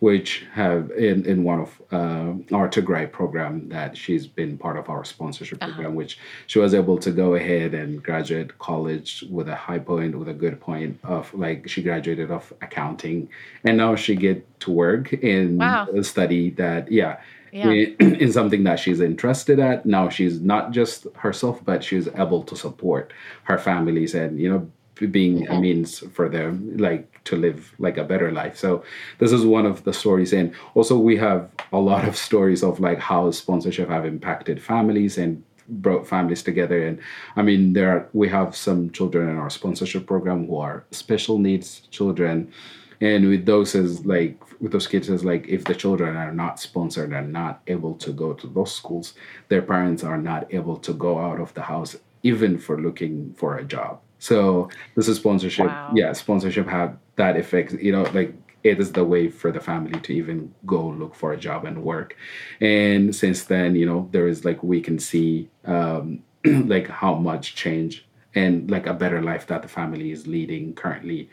which 0.00 0.46
have 0.52 0.90
in, 0.92 1.24
in 1.26 1.42
one 1.42 1.60
of 1.60 1.82
uh, 1.90 2.54
our 2.54 2.68
Tigray 2.68 3.10
program 3.10 3.68
that 3.68 3.96
she's 3.96 4.26
been 4.26 4.56
part 4.56 4.76
of 4.76 4.88
our 4.88 5.04
sponsorship 5.04 5.62
uh-huh. 5.62 5.72
program, 5.72 5.94
which 5.94 6.18
she 6.46 6.58
was 6.58 6.72
able 6.72 6.98
to 6.98 7.10
go 7.10 7.34
ahead 7.34 7.74
and 7.74 8.02
graduate 8.02 8.58
college 8.58 9.24
with 9.30 9.48
a 9.48 9.56
high 9.56 9.78
point, 9.78 10.16
with 10.16 10.28
a 10.28 10.34
good 10.34 10.60
point 10.60 10.98
of 11.02 11.32
like 11.34 11.68
she 11.68 11.82
graduated 11.82 12.30
of 12.30 12.52
accounting, 12.62 13.28
and 13.64 13.76
now 13.76 13.96
she 13.96 14.14
get 14.14 14.60
to 14.60 14.70
work 14.70 15.12
in 15.12 15.58
wow. 15.58 15.86
a 15.94 16.04
study 16.04 16.50
that 16.50 16.90
yeah 16.92 17.18
yeah. 17.52 17.70
in 18.00 18.32
something 18.32 18.64
that 18.64 18.78
she's 18.78 19.00
interested 19.00 19.58
at. 19.58 19.86
Now 19.86 20.08
she's 20.08 20.40
not 20.40 20.70
just 20.70 21.06
herself, 21.14 21.64
but 21.64 21.82
she's 21.82 22.08
able 22.08 22.42
to 22.44 22.56
support 22.56 23.12
her 23.44 23.58
families 23.58 24.14
and 24.14 24.38
you 24.38 24.50
know 24.50 24.70
being 25.06 25.48
a 25.48 25.60
means 25.60 26.00
for 26.12 26.28
them 26.28 26.76
like 26.76 27.22
to 27.24 27.36
live 27.36 27.74
like 27.78 27.96
a 27.96 28.04
better 28.04 28.32
life. 28.32 28.56
So 28.56 28.82
this 29.18 29.32
is 29.32 29.44
one 29.44 29.66
of 29.66 29.84
the 29.84 29.92
stories. 29.92 30.32
And 30.32 30.54
also 30.74 30.98
we 30.98 31.16
have 31.16 31.48
a 31.72 31.78
lot 31.78 32.06
of 32.08 32.16
stories 32.16 32.62
of 32.62 32.80
like 32.80 32.98
how 32.98 33.30
sponsorship 33.30 33.88
have 33.88 34.06
impacted 34.06 34.62
families 34.62 35.18
and 35.18 35.42
brought 35.68 36.06
families 36.06 36.42
together. 36.42 36.86
And 36.86 36.98
i 37.36 37.42
mean 37.42 37.74
there 37.74 37.90
are 37.90 38.08
we 38.12 38.28
have 38.28 38.56
some 38.56 38.90
children 38.90 39.28
in 39.28 39.36
our 39.36 39.50
sponsorship 39.50 40.06
program 40.06 40.46
who 40.46 40.56
are 40.56 40.84
special 40.90 41.38
needs 41.38 41.82
children. 41.90 42.52
And 43.00 43.28
with 43.28 43.46
those 43.46 43.74
is 43.74 44.04
like 44.04 44.38
with 44.60 44.72
those 44.72 44.86
kids 44.86 45.08
is 45.08 45.24
like 45.24 45.46
if 45.46 45.64
the 45.64 45.74
children 45.74 46.16
are 46.16 46.32
not 46.32 46.58
sponsored 46.58 47.12
and 47.12 47.32
not 47.32 47.60
able 47.66 47.94
to 47.94 48.12
go 48.12 48.32
to 48.32 48.46
those 48.46 48.74
schools 48.74 49.14
their 49.48 49.62
parents 49.62 50.02
are 50.02 50.18
not 50.18 50.52
able 50.52 50.76
to 50.76 50.92
go 50.92 51.18
out 51.18 51.40
of 51.40 51.54
the 51.54 51.62
house 51.62 51.96
even 52.22 52.58
for 52.58 52.80
looking 52.80 53.32
for 53.34 53.58
a 53.58 53.64
job 53.64 54.00
so 54.18 54.68
this 54.94 55.08
is 55.08 55.16
sponsorship. 55.16 55.66
Wow. 55.66 55.92
yeah 55.94 56.12
sponsorship 56.12 56.66
have 56.66 56.96
that 57.16 57.36
effect 57.36 57.72
you 57.72 57.92
know 57.92 58.02
like 58.14 58.34
it 58.64 58.80
is 58.80 58.92
the 58.92 59.04
way 59.04 59.28
for 59.28 59.52
the 59.52 59.60
family 59.60 59.98
to 60.00 60.12
even 60.12 60.52
go 60.66 60.88
look 60.88 61.14
for 61.14 61.32
a 61.32 61.36
job 61.36 61.64
and 61.64 61.82
work. 61.82 62.16
And 62.60 63.14
since 63.14 63.44
then 63.44 63.76
you 63.76 63.86
know 63.86 64.08
there 64.12 64.26
is 64.26 64.44
like 64.44 64.62
we 64.62 64.80
can 64.80 64.98
see 64.98 65.48
um 65.64 66.22
like 66.44 66.88
how 66.88 67.14
much 67.14 67.54
change 67.54 68.06
and 68.34 68.70
like 68.70 68.86
a 68.86 68.94
better 68.94 69.22
life 69.22 69.46
that 69.46 69.62
the 69.62 69.68
family 69.68 70.10
is 70.10 70.26
leading 70.26 70.74
currently. 70.74 71.30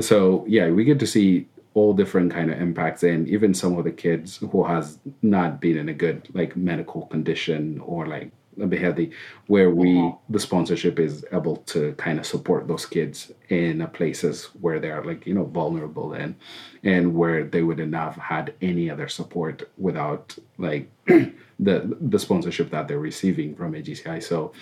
So 0.00 0.44
yeah 0.48 0.70
we 0.70 0.84
get 0.84 0.98
to 1.00 1.06
see 1.06 1.46
all 1.74 1.92
different 1.92 2.32
kind 2.32 2.52
of 2.52 2.60
impacts 2.60 3.02
and 3.02 3.28
even 3.28 3.52
some 3.52 3.76
of 3.76 3.84
the 3.84 3.90
kids 3.90 4.36
who 4.36 4.64
has 4.64 4.98
not 5.22 5.60
been 5.60 5.76
in 5.76 5.88
a 5.88 5.94
good 5.94 6.28
like 6.32 6.56
medical 6.56 7.06
condition 7.06 7.80
or 7.80 8.06
like 8.06 8.30
bit 8.56 9.12
where 9.46 9.70
we 9.70 9.86
mm-hmm. 9.86 10.32
the 10.32 10.38
sponsorship 10.38 10.98
is 10.98 11.24
able 11.32 11.56
to 11.56 11.92
kind 11.94 12.18
of 12.18 12.26
support 12.26 12.68
those 12.68 12.86
kids 12.86 13.32
in 13.48 13.86
places 13.88 14.44
where 14.60 14.78
they're 14.78 15.04
like 15.04 15.26
you 15.26 15.34
know 15.34 15.44
vulnerable 15.44 16.12
and 16.12 16.34
and 16.82 17.14
where 17.14 17.44
they 17.44 17.62
wouldn't 17.62 17.94
have 17.94 18.16
had 18.16 18.54
any 18.60 18.90
other 18.90 19.08
support 19.08 19.70
without 19.78 20.36
like 20.58 20.90
the 21.06 21.96
the 22.00 22.18
sponsorship 22.18 22.70
that 22.70 22.88
they're 22.88 22.98
receiving 22.98 23.54
from 23.54 23.72
AGCI 23.72 24.22
so 24.22 24.52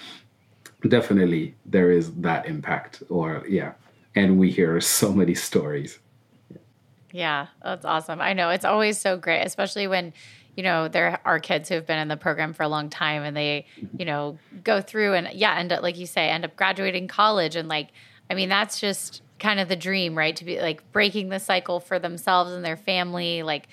definitely 0.89 1.55
there 1.67 1.91
is 1.91 2.13
that 2.17 2.47
impact 2.47 3.03
or 3.09 3.45
yeah 3.49 3.73
and 4.15 4.39
we 4.39 4.51
hear 4.51 4.81
so 5.01 5.13
many 5.13 5.35
stories 5.35 5.99
yeah, 7.13 7.49
that's 7.63 7.85
awesome. 7.85 8.21
I 8.21 8.33
know 8.33 8.49
it's 8.49 8.65
always 8.65 8.99
so 8.99 9.19
great, 9.19 9.43
especially 9.43 9.87
when 9.87 10.15
you 10.57 10.63
know 10.63 10.89
there 10.89 11.21
are 11.25 11.41
kids 11.41 11.69
who 11.69 11.75
have 11.77 11.87
been 11.87 11.99
in 11.99 12.09
the 12.09 12.17
program 12.17 12.53
for 12.53 12.63
a 12.63 12.69
long 12.69 12.91
time 12.91 13.23
and 13.23 13.37
they 13.37 13.67
you 13.97 14.05
know 14.05 14.39
go 14.65 14.81
through 14.81 15.15
and 15.15 15.29
yeah 15.33 15.57
end 15.57 15.73
up 15.73 15.83
like 15.83 15.97
you 15.97 16.07
say 16.07 16.29
end 16.29 16.45
up 16.45 16.57
graduating 16.57 17.09
college. 17.09 17.57
And 17.57 17.69
like 17.69 17.89
i 18.31 18.35
mean 18.35 18.49
that's 18.49 18.81
just 18.81 19.23
kind 19.39 19.59
of 19.59 19.69
the 19.69 19.77
dream 19.77 20.17
right? 20.17 20.37
To 20.37 20.45
be 20.45 20.61
like 20.61 20.91
breaking 20.93 21.29
the 21.29 21.41
cycle 21.41 21.81
for 21.81 21.99
themselves 21.99 22.53
and 22.53 22.65
their 22.65 22.77
family 22.77 23.43
like 23.43 23.69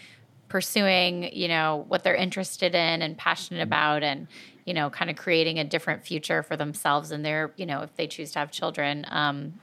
pursuing 0.48 1.32
you 1.32 1.48
know 1.48 1.86
what 1.88 2.04
they're 2.04 2.16
interested 2.16 2.74
in 2.74 3.02
and 3.02 3.18
passionate 3.18 3.62
about 3.62 4.02
and 4.02 4.28
you 4.66 4.74
know 4.74 4.90
kind 4.90 5.10
of 5.12 5.16
creating 5.16 5.60
a 5.60 5.64
different 5.64 6.04
future 6.04 6.42
for 6.44 6.58
themselves 6.58 7.12
and 7.12 7.24
their 7.24 7.52
you 7.56 7.66
know 7.66 7.82
if 7.82 7.96
they 7.96 8.08
choose 8.08 8.32
to 8.32 8.40
have 8.40 8.52
children. 8.52 9.06
Um, 9.10 9.54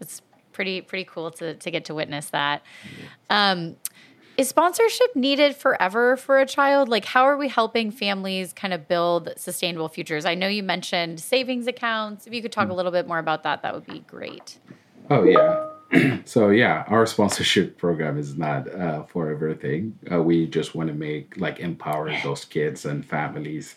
it's 0.00 0.20
pretty 0.52 0.80
pretty 0.80 1.04
cool 1.04 1.30
to 1.30 1.54
to 1.54 1.70
get 1.70 1.84
to 1.86 1.94
witness 1.94 2.30
that. 2.30 2.62
Um, 3.30 3.76
is 4.36 4.48
sponsorship 4.48 5.14
needed 5.14 5.56
forever 5.56 6.16
for 6.16 6.38
a 6.38 6.46
child? 6.46 6.88
Like, 6.88 7.04
how 7.04 7.24
are 7.24 7.36
we 7.36 7.48
helping 7.48 7.90
families 7.90 8.52
kind 8.52 8.74
of 8.74 8.88
build 8.88 9.32
sustainable 9.36 9.88
futures? 9.88 10.24
I 10.24 10.34
know 10.34 10.48
you 10.48 10.62
mentioned 10.62 11.20
savings 11.20 11.66
accounts. 11.66 12.26
If 12.26 12.34
you 12.34 12.42
could 12.42 12.52
talk 12.52 12.68
a 12.68 12.74
little 12.74 12.92
bit 12.92 13.06
more 13.06 13.18
about 13.18 13.42
that, 13.44 13.62
that 13.62 13.74
would 13.74 13.86
be 13.86 14.00
great. 14.00 14.58
Oh 15.10 15.22
yeah. 15.22 16.20
so 16.24 16.50
yeah, 16.50 16.84
our 16.88 17.06
sponsorship 17.06 17.78
program 17.78 18.18
is 18.18 18.36
not 18.36 18.72
uh, 18.72 19.04
for 19.04 19.30
everything. 19.30 19.98
Uh, 20.10 20.22
we 20.22 20.46
just 20.46 20.74
want 20.74 20.88
to 20.88 20.94
make 20.94 21.36
like 21.36 21.60
empower 21.60 22.10
those 22.22 22.44
kids 22.44 22.84
and 22.84 23.04
families 23.06 23.76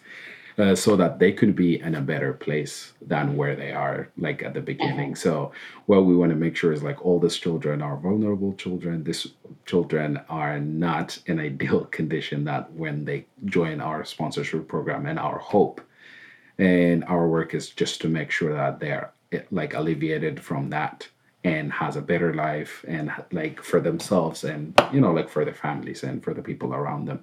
uh, 0.59 0.75
so 0.75 0.95
that 0.97 1.19
they 1.19 1.31
could 1.31 1.55
be 1.55 1.79
in 1.79 1.95
a 1.95 2.01
better 2.01 2.33
place 2.33 2.91
than 3.01 3.37
where 3.37 3.55
they 3.55 3.71
are 3.71 4.09
like 4.17 4.43
at 4.43 4.53
the 4.53 4.61
beginning. 4.61 5.15
So 5.15 5.53
what 5.85 6.05
we 6.05 6.15
want 6.15 6.31
to 6.31 6.35
make 6.35 6.57
sure 6.57 6.73
is 6.73 6.83
like 6.83 7.03
all 7.05 7.19
these 7.19 7.37
children 7.37 7.81
are 7.81 7.95
vulnerable 7.95 8.53
children. 8.53 9.03
These 9.05 9.27
children 9.65 10.19
are 10.27 10.59
not 10.59 11.17
in 11.27 11.39
ideal 11.39 11.85
condition 11.99 12.43
that 12.43 12.71
when 12.73 13.05
they 13.05 13.25
join 13.45 13.79
our 13.79 14.03
sponsorship 14.03 14.67
program 14.67 15.05
and 15.05 15.17
our 15.17 15.39
hope 15.39 15.79
and 16.57 17.05
our 17.05 17.27
work 17.27 17.53
is 17.53 17.69
just 17.69 18.01
to 18.01 18.09
make 18.09 18.29
sure 18.29 18.53
that 18.53 18.81
they're 18.81 19.13
like 19.51 19.73
alleviated 19.73 20.41
from 20.41 20.69
that 20.71 21.07
and 21.43 21.71
has 21.71 21.95
a 21.95 22.01
better 22.01 22.33
life 22.33 22.83
and 22.87 23.11
like 23.31 23.63
for 23.63 23.79
themselves 23.79 24.43
and 24.43 24.79
you 24.91 24.99
know 24.99 25.13
like 25.13 25.29
for 25.29 25.45
their 25.45 25.53
families 25.53 26.03
and 26.03 26.23
for 26.23 26.33
the 26.33 26.41
people 26.41 26.73
around 26.73 27.05
them. 27.05 27.21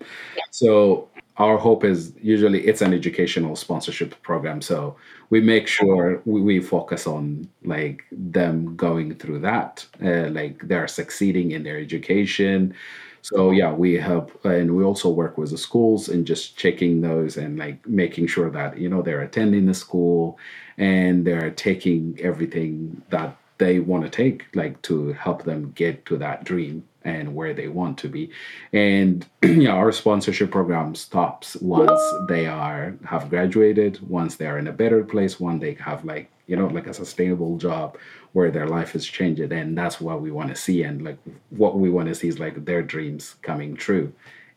So 0.50 1.09
our 1.37 1.59
hope 1.59 1.85
is 1.85 2.14
usually 2.22 2.66
it's 2.66 2.81
an 2.81 2.94
educational 2.94 3.57
sponsorship 3.57 4.20
program. 4.22 4.62
So 4.62 4.96
we 5.29 5.42
make 5.42 5.66
sure 5.68 6.22
we, 6.24 6.40
we 6.40 6.61
focus 6.61 7.07
on 7.07 7.46
like 7.64 8.05
them 8.11 8.74
going 8.76 9.14
through 9.16 9.40
that 9.40 9.85
uh, 10.02 10.29
like 10.31 10.66
they're 10.66 10.88
succeeding 10.88 11.50
in 11.50 11.62
their 11.62 11.79
education. 11.79 12.74
So 13.20 13.50
yeah 13.50 13.72
we 13.72 13.94
help 13.94 14.42
and 14.46 14.74
we 14.76 14.83
also 14.83 15.11
work 15.11 15.37
with 15.37 15.50
the 15.50 15.59
schools 15.59 16.09
and 16.09 16.26
just 16.26 16.57
checking 16.57 17.02
those 17.02 17.37
and 17.37 17.59
like 17.59 17.87
making 17.87 18.29
sure 18.29 18.48
that 18.50 18.79
you 18.79 18.88
know 18.88 19.02
they're 19.02 19.20
attending 19.20 19.66
the 19.66 19.74
school 19.74 20.38
and 20.79 21.26
they're 21.26 21.50
taking 21.50 22.18
everything 22.22 23.02
that 23.11 23.37
they 23.59 23.81
want 23.81 24.05
to 24.05 24.11
take 24.11 24.45
like 24.55 24.81
to 24.83 25.12
help 25.14 25.45
them 25.45 25.73
get 25.75 26.05
to 26.07 26.16
that 26.19 26.45
dream 26.45 26.85
and 27.05 27.35
where 27.35 27.55
they 27.55 27.69
want 27.69 27.99
to 27.99 28.09
be. 28.09 28.31
And 28.73 29.27
yeah 29.42 29.71
our 29.71 29.92
sponsorship 29.92 30.51
program 30.51 30.95
stops 30.95 31.57
once 31.57 32.01
they 32.29 32.47
are 32.47 32.95
have 33.05 33.31
graduated 33.31 34.01
once 34.09 34.37
they 34.37 34.47
are 34.47 34.59
in 34.59 34.66
a 34.66 34.73
better 34.73 35.05
place 35.05 35.38
one 35.38 35.59
they 35.59 35.75
have 35.75 36.05
like 36.05 36.31
you 36.47 36.57
know 36.57 36.66
like 36.66 36.87
a 36.87 36.95
sustainable 36.95 37.57
job 37.59 37.97
where 38.37 38.51
their 38.51 38.66
life 38.66 38.95
is 38.95 39.07
changing. 39.07 39.51
And 39.51 39.79
that's 39.79 39.99
what 39.99 40.21
we 40.21 40.31
want 40.31 40.51
to 40.51 40.57
see. 40.57 40.83
And 40.83 41.03
like 41.03 41.16
what 41.49 41.79
we 41.79 41.88
want 41.88 42.09
to 42.09 42.14
see 42.14 42.29
is 42.29 42.38
like 42.38 42.66
their 42.66 42.83
dreams 42.83 43.37
coming 43.40 43.75
true 43.75 44.12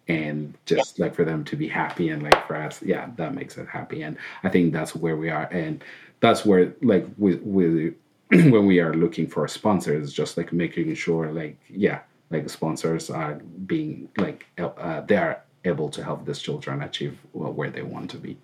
and 0.10 0.54
just 0.66 1.00
yeah. 1.00 1.06
like 1.06 1.16
for 1.16 1.24
them 1.24 1.46
to 1.46 1.56
be 1.56 1.70
happy 1.70 2.10
and 2.10 2.22
like 2.22 2.46
for 2.46 2.58
us 2.58 2.82
yeah 2.82 3.10
that 3.16 3.34
makes 3.34 3.58
it 3.58 3.70
happy. 3.70 4.02
And 4.02 4.18
i 4.44 4.50
think 4.50 4.74
that's 4.74 4.94
where 4.94 5.16
we 5.16 5.30
are. 5.30 5.44
And 5.44 5.82
that's 6.20 6.46
where 6.46 6.74
like 6.82 7.06
with 7.18 7.42
with 7.42 7.94
when 8.32 8.68
we 8.68 8.80
are 8.80 8.94
looking 8.94 9.26
for 9.28 9.48
sponsors 9.48 10.14
just 10.14 10.38
like 10.38 10.54
making 10.54 10.94
sure 10.94 11.32
like 11.32 11.58
yeah 11.68 12.02
like 12.30 12.48
sponsors 12.48 13.10
are 13.10 13.36
being 13.66 14.08
like 14.18 14.46
uh, 14.60 15.02
they 15.02 15.18
are 15.18 15.44
able 15.66 15.90
to 15.90 16.04
help 16.04 16.26
these 16.26 16.38
children 16.38 16.84
achieve 16.84 17.18
well, 17.34 17.52
where 17.52 17.72
they 17.72 17.82
want 17.82 18.10
to 18.12 18.18
be. 18.18 18.38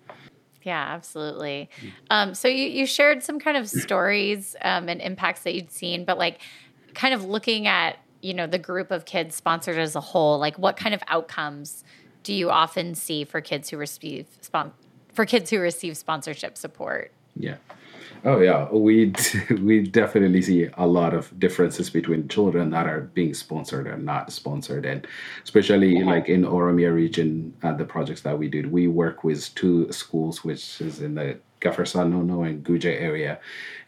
Yeah 0.62 0.84
absolutely. 0.88 1.70
Um, 2.10 2.34
so 2.34 2.48
you, 2.48 2.64
you 2.64 2.84
shared 2.86 3.22
some 3.22 3.38
kind 3.38 3.56
of 3.56 3.68
stories 3.68 4.56
um, 4.62 4.88
and 4.88 5.00
impacts 5.00 5.44
that 5.44 5.54
you'd 5.54 5.70
seen 5.70 6.04
but 6.04 6.18
like 6.18 6.40
kind 6.94 7.14
of 7.14 7.24
looking 7.24 7.68
at 7.68 7.98
you 8.22 8.34
know 8.34 8.48
the 8.48 8.58
group 8.58 8.90
of 8.90 9.04
kids 9.04 9.36
sponsored 9.36 9.78
as 9.78 9.94
a 9.94 10.00
whole 10.00 10.36
like 10.40 10.58
what 10.58 10.76
kind 10.76 10.94
of 10.94 11.02
outcomes 11.06 11.84
do 12.24 12.34
you 12.34 12.50
often 12.50 12.96
see 12.96 13.22
for 13.22 13.40
kids 13.40 13.70
who 13.70 13.76
receive 13.76 14.26
for 15.12 15.24
kids 15.24 15.48
who 15.48 15.60
receive 15.60 15.96
sponsorship 15.96 16.58
support? 16.58 17.12
Yeah 17.36 17.58
Oh 18.26 18.40
yeah, 18.40 18.68
we 18.72 19.12
we 19.62 19.82
definitely 19.84 20.42
see 20.42 20.68
a 20.74 20.86
lot 20.86 21.14
of 21.14 21.38
differences 21.38 21.90
between 21.90 22.26
children 22.28 22.70
that 22.70 22.86
are 22.88 23.02
being 23.14 23.34
sponsored 23.34 23.86
and 23.86 24.04
not 24.04 24.32
sponsored, 24.32 24.84
and 24.84 25.06
especially 25.44 26.02
like 26.02 26.28
in 26.28 26.42
Oromia 26.42 26.92
region, 26.92 27.54
uh, 27.62 27.72
the 27.74 27.84
projects 27.84 28.22
that 28.22 28.36
we 28.36 28.48
did, 28.48 28.72
we 28.72 28.88
work 28.88 29.22
with 29.22 29.54
two 29.54 29.92
schools, 29.92 30.42
which 30.44 30.80
is 30.80 31.00
in 31.00 31.14
the 31.14 31.38
Gafarsanono 31.60 32.48
and 32.48 32.64
Guje 32.64 33.00
area, 33.00 33.38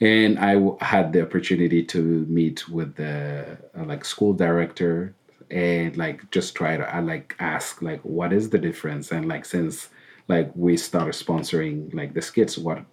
and 0.01 0.39
I 0.39 0.55
w- 0.55 0.79
had 0.81 1.13
the 1.13 1.23
opportunity 1.23 1.83
to 1.87 2.25
meet 2.29 2.69
with 2.69 2.95
the 2.95 3.59
uh, 3.77 3.85
like 3.87 4.05
school 4.05 4.35
director 4.35 5.15
and 5.51 5.97
like 5.97 6.31
just 6.31 6.55
try 6.55 6.77
to 6.77 6.95
I 6.95 7.01
like 7.01 7.35
ask 7.41 7.83
like 7.83 8.03
what 8.03 8.33
is 8.33 8.51
the 8.51 8.59
difference? 8.59 9.11
And 9.11 9.27
like 9.27 9.45
since 9.45 9.89
like 10.29 10.51
we 10.55 10.77
started 10.77 11.15
sponsoring 11.15 11.93
like 11.95 12.13
the 12.13 12.23
skits. 12.23 12.59
What 12.59 12.85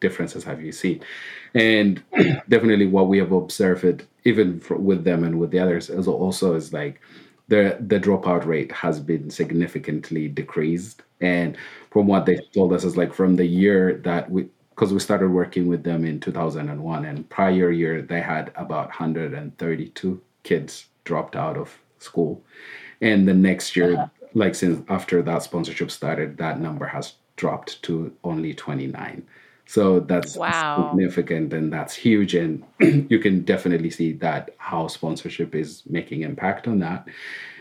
differences 0.00 0.44
have 0.44 0.62
you 0.62 0.72
seen? 0.72 1.02
And 1.54 2.02
definitely 2.48 2.86
what 2.86 3.08
we 3.08 3.18
have 3.18 3.32
observed 3.32 4.06
even 4.24 4.60
for, 4.60 4.76
with 4.76 5.04
them 5.04 5.24
and 5.24 5.38
with 5.38 5.50
the 5.50 5.58
others 5.58 5.90
is 5.90 6.06
also 6.06 6.54
is 6.54 6.72
like 6.72 7.00
the 7.48 7.76
the 7.80 7.98
dropout 7.98 8.46
rate 8.46 8.70
has 8.70 9.00
been 9.00 9.28
significantly 9.28 10.28
decreased. 10.28 11.02
And 11.20 11.56
from 11.90 12.06
what 12.06 12.26
they 12.26 12.38
told 12.54 12.72
us 12.72 12.84
is 12.84 12.96
like 12.96 13.12
from 13.12 13.36
the 13.36 13.46
year 13.46 14.00
that 14.04 14.30
we 14.30 14.48
because 14.70 14.92
we 14.92 15.00
started 15.00 15.28
working 15.28 15.66
with 15.66 15.82
them 15.82 16.04
in 16.04 16.18
2001 16.18 17.04
and 17.04 17.28
prior 17.28 17.70
year 17.70 18.00
they 18.00 18.22
had 18.22 18.50
about 18.56 18.86
132 18.86 20.20
kids 20.44 20.86
dropped 21.04 21.36
out 21.36 21.56
of 21.56 21.76
school. 21.98 22.42
And 23.00 23.26
the 23.26 23.34
next 23.34 23.74
year 23.76 23.94
uh-huh 23.94 24.21
like 24.34 24.54
since 24.54 24.84
after 24.88 25.22
that 25.22 25.42
sponsorship 25.42 25.90
started, 25.90 26.38
that 26.38 26.60
number 26.60 26.86
has 26.86 27.14
dropped 27.36 27.82
to 27.84 28.14
only 28.24 28.54
29. 28.54 29.26
So 29.66 30.00
that's 30.00 30.36
wow. 30.36 30.90
significant 30.90 31.52
and 31.52 31.72
that's 31.72 31.94
huge. 31.94 32.34
And 32.34 32.64
you 32.80 33.18
can 33.18 33.42
definitely 33.42 33.90
see 33.90 34.12
that 34.14 34.54
how 34.58 34.88
sponsorship 34.88 35.54
is 35.54 35.82
making 35.88 36.22
impact 36.22 36.68
on 36.68 36.80
that. 36.80 37.08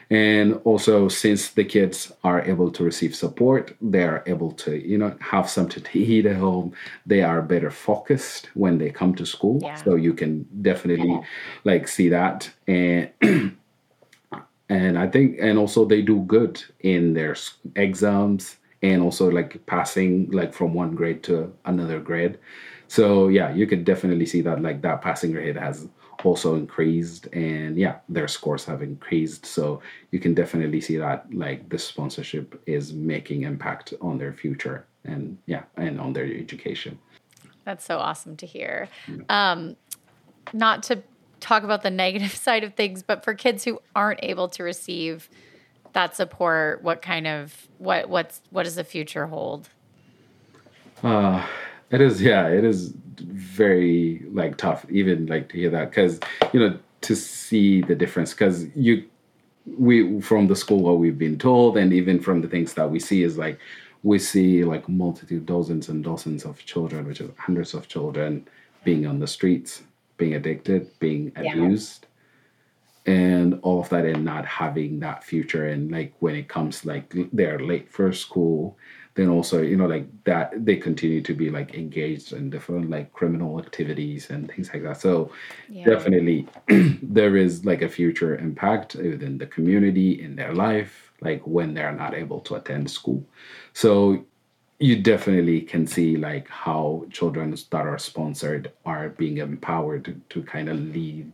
And 0.10 0.60
also, 0.66 1.08
since 1.08 1.52
the 1.52 1.64
kids 1.64 2.12
are 2.26 2.42
able 2.42 2.70
to 2.72 2.84
receive 2.84 3.16
support, 3.16 3.74
they 3.82 4.04
are 4.04 4.24
able 4.28 4.52
to, 4.64 4.76
you 4.76 4.98
know, 4.98 5.16
have 5.22 5.50
something 5.50 5.82
to 5.82 6.00
eat 6.14 6.26
at 6.26 6.36
home. 6.36 6.74
They 7.06 7.22
are 7.22 7.42
better 7.42 7.72
focused 7.72 8.50
when 8.54 8.78
they 8.78 8.90
come 8.90 9.16
to 9.16 9.26
school. 9.26 9.60
Yeah. 9.62 9.76
So 9.76 9.96
you 9.96 10.14
can 10.14 10.46
definitely 10.62 11.12
yeah. 11.12 11.24
like 11.64 11.88
see 11.88 12.10
that. 12.10 12.52
And 12.68 13.10
and 14.72 14.98
I 14.98 15.06
think 15.06 15.38
and 15.42 15.60
also 15.60 15.84
they 15.84 16.02
do 16.02 16.22
good 16.22 16.64
in 16.80 17.14
their 17.14 17.36
exams 17.76 18.56
and 18.82 19.02
also 19.02 19.30
like 19.30 19.64
passing 19.66 20.32
like 20.32 20.54
from 20.54 20.74
one 20.74 20.96
grade 20.96 21.24
to 21.24 21.52
another 21.66 22.00
grade. 22.00 22.40
So 22.88 23.28
yeah, 23.28 23.54
you 23.54 23.68
can 23.68 23.84
definitely 23.84 24.26
see 24.26 24.40
that 24.42 24.62
like 24.62 24.82
that 24.82 25.02
passing 25.02 25.34
rate 25.34 25.58
has 25.58 25.90
also 26.24 26.56
increased 26.56 27.28
and 27.34 27.76
yeah, 27.78 27.98
their 28.08 28.30
scores 28.30 28.64
have 28.64 28.82
increased. 28.82 29.46
So 29.46 29.82
you 30.12 30.20
can 30.20 30.34
definitely 30.34 30.80
see 30.80 30.96
that 30.98 31.26
like 31.34 31.68
the 31.68 31.78
sponsorship 31.78 32.62
is 32.66 32.94
making 32.94 33.44
impact 33.44 33.94
on 34.00 34.18
their 34.18 34.32
future 34.32 34.86
and 35.04 35.38
yeah, 35.48 35.64
and 35.76 36.00
on 36.00 36.14
their 36.14 36.26
education. 36.26 36.98
That's 37.66 37.84
so 37.84 37.98
awesome 37.98 38.38
to 38.38 38.46
hear. 38.46 38.88
Yeah. 39.08 39.52
Um, 39.52 39.76
not 40.54 40.84
to 40.84 41.04
talk 41.42 41.64
about 41.64 41.84
the 41.84 41.90
negative 41.90 42.32
side 42.36 42.64
of 42.64 42.76
things, 42.76 43.04
but 43.04 43.24
for 43.24 43.34
kids 43.34 43.64
who 43.64 43.82
aren't 43.96 44.20
able 44.24 44.48
to 44.50 44.64
receive 44.64 45.30
that 45.94 46.16
support, 46.16 46.82
what 46.84 47.02
kind 47.02 47.28
of 47.28 47.68
what 47.78 48.10
what's 48.10 48.42
what 48.50 48.64
does 48.64 48.76
the 48.76 48.84
future 48.84 49.28
hold? 49.28 49.70
Uh 51.04 51.46
it 51.90 52.00
is 52.00 52.22
yeah, 52.22 52.48
it 52.48 52.64
is 52.64 52.94
very 53.18 54.26
like 54.32 54.58
tough 54.58 54.86
even 54.90 55.26
like 55.28 55.50
to 55.50 55.58
hear 55.58 55.70
that 55.70 55.90
because 55.90 56.20
you 56.54 56.60
know 56.60 56.78
to 57.02 57.16
see 57.16 57.82
the 57.82 57.96
difference 57.96 58.32
because 58.32 58.66
you 58.76 59.06
we 59.78 60.20
from 60.22 60.48
the 60.48 60.56
school 60.56 60.80
what 60.80 60.98
we've 60.98 61.18
been 61.18 61.38
told 61.38 61.78
and 61.78 61.94
even 61.94 62.20
from 62.20 62.42
the 62.42 62.48
things 62.48 62.74
that 62.74 62.90
we 62.90 63.00
see 63.00 63.24
is 63.24 63.38
like 63.38 63.60
we 64.04 64.18
see 64.18 64.64
like 64.64 64.88
multitude 64.90 65.46
dozens 65.46 65.90
and 65.90 66.04
dozens 66.04 66.46
of 66.46 66.64
children 66.66 67.08
which 67.08 67.22
is 67.22 67.30
hundreds 67.38 67.74
of 67.74 67.88
children 67.88 68.48
being 68.84 69.06
on 69.06 69.20
the 69.20 69.28
streets 69.28 69.84
being 70.22 70.36
addicted, 70.36 70.88
being 71.00 71.32
abused, 71.36 72.06
and 73.08 73.60
all 73.64 73.82
of 73.82 73.90
that, 73.90 74.06
and 74.06 74.24
not 74.24 74.46
having 74.46 75.00
that 75.00 75.24
future. 75.24 75.66
And 75.70 75.92
like 75.92 76.14
when 76.20 76.36
it 76.36 76.48
comes 76.48 76.86
like 76.86 77.12
they're 77.34 77.58
late 77.58 77.92
for 77.92 78.14
school, 78.14 78.78
then 79.16 79.30
also 79.30 79.64
you 79.64 79.76
know 79.76 79.88
like 79.88 80.08
that 80.26 80.54
they 80.64 80.76
continue 80.76 81.22
to 81.22 81.34
be 81.34 81.50
like 81.50 81.74
engaged 81.74 82.34
in 82.34 82.52
different 82.52 82.92
like 82.92 83.12
criminal 83.14 83.60
activities 83.60 84.30
and 84.30 84.48
things 84.52 84.70
like 84.72 84.84
that. 84.84 85.02
So 85.02 85.32
yeah. 85.68 85.86
definitely 85.86 86.48
there 87.02 87.36
is 87.36 87.66
like 87.66 87.82
a 87.82 87.90
future 87.90 88.38
impact 88.38 88.94
within 88.94 89.40
the 89.40 89.48
community 89.48 90.22
in 90.22 90.36
their 90.36 90.54
life, 90.54 91.12
like 91.22 91.42
when 91.48 91.74
they're 91.74 92.00
not 92.04 92.14
able 92.14 92.42
to 92.42 92.56
attend 92.56 92.92
school. 92.92 93.26
So 93.74 94.24
you 94.82 95.00
definitely 95.00 95.62
can 95.62 95.86
see 95.86 96.18
like 96.18 96.50
how 96.50 97.06
children 97.12 97.52
that 97.52 97.86
are 97.86 98.00
sponsored 98.00 98.72
are 98.84 99.10
being 99.10 99.38
empowered 99.38 100.20
to, 100.30 100.42
kind 100.42 100.70
of 100.70 100.80
lead 100.80 101.32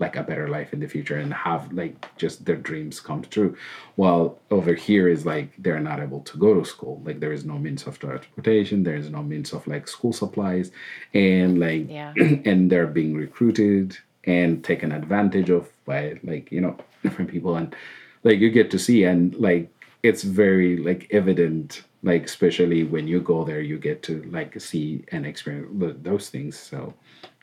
like 0.00 0.16
a 0.16 0.22
better 0.22 0.48
life 0.48 0.72
in 0.72 0.80
the 0.80 0.88
future 0.88 1.16
and 1.16 1.32
have 1.32 1.72
like 1.72 1.94
just 2.16 2.44
their 2.44 2.56
dreams 2.56 2.98
come 2.98 3.22
true. 3.22 3.56
While 3.94 4.38
over 4.50 4.74
here 4.74 5.08
is 5.08 5.24
like 5.24 5.52
they're 5.58 5.80
not 5.80 6.00
able 6.00 6.20
to 6.22 6.38
go 6.38 6.54
to 6.54 6.64
school. 6.64 7.00
Like 7.04 7.20
there 7.20 7.32
is 7.32 7.44
no 7.44 7.56
means 7.56 7.86
of 7.86 8.00
transportation. 8.00 8.82
There 8.82 8.96
is 8.96 9.10
no 9.10 9.22
means 9.22 9.52
of 9.52 9.66
like 9.68 9.86
school 9.86 10.12
supplies. 10.12 10.72
And 11.14 11.60
like 11.60 11.88
yeah. 11.88 12.12
and 12.44 12.70
they're 12.70 12.88
being 12.88 13.14
recruited 13.14 13.96
and 14.24 14.64
taken 14.64 14.90
advantage 14.90 15.50
of 15.50 15.68
by 15.84 16.18
like 16.24 16.50
you 16.50 16.60
know 16.60 16.76
different 17.04 17.30
people. 17.30 17.54
And 17.56 17.74
like 18.24 18.40
you 18.40 18.50
get 18.50 18.72
to 18.72 18.78
see 18.78 19.04
and 19.04 19.34
like 19.36 19.70
it's 20.02 20.22
very 20.22 20.76
like 20.76 21.08
evident 21.10 21.82
like 22.02 22.24
especially 22.24 22.84
when 22.84 23.08
you 23.08 23.20
go 23.20 23.44
there 23.44 23.60
you 23.60 23.78
get 23.78 24.02
to 24.04 24.22
like 24.30 24.58
see 24.60 25.04
and 25.10 25.26
experience 25.26 25.96
those 26.02 26.30
things. 26.30 26.56
So 26.56 26.94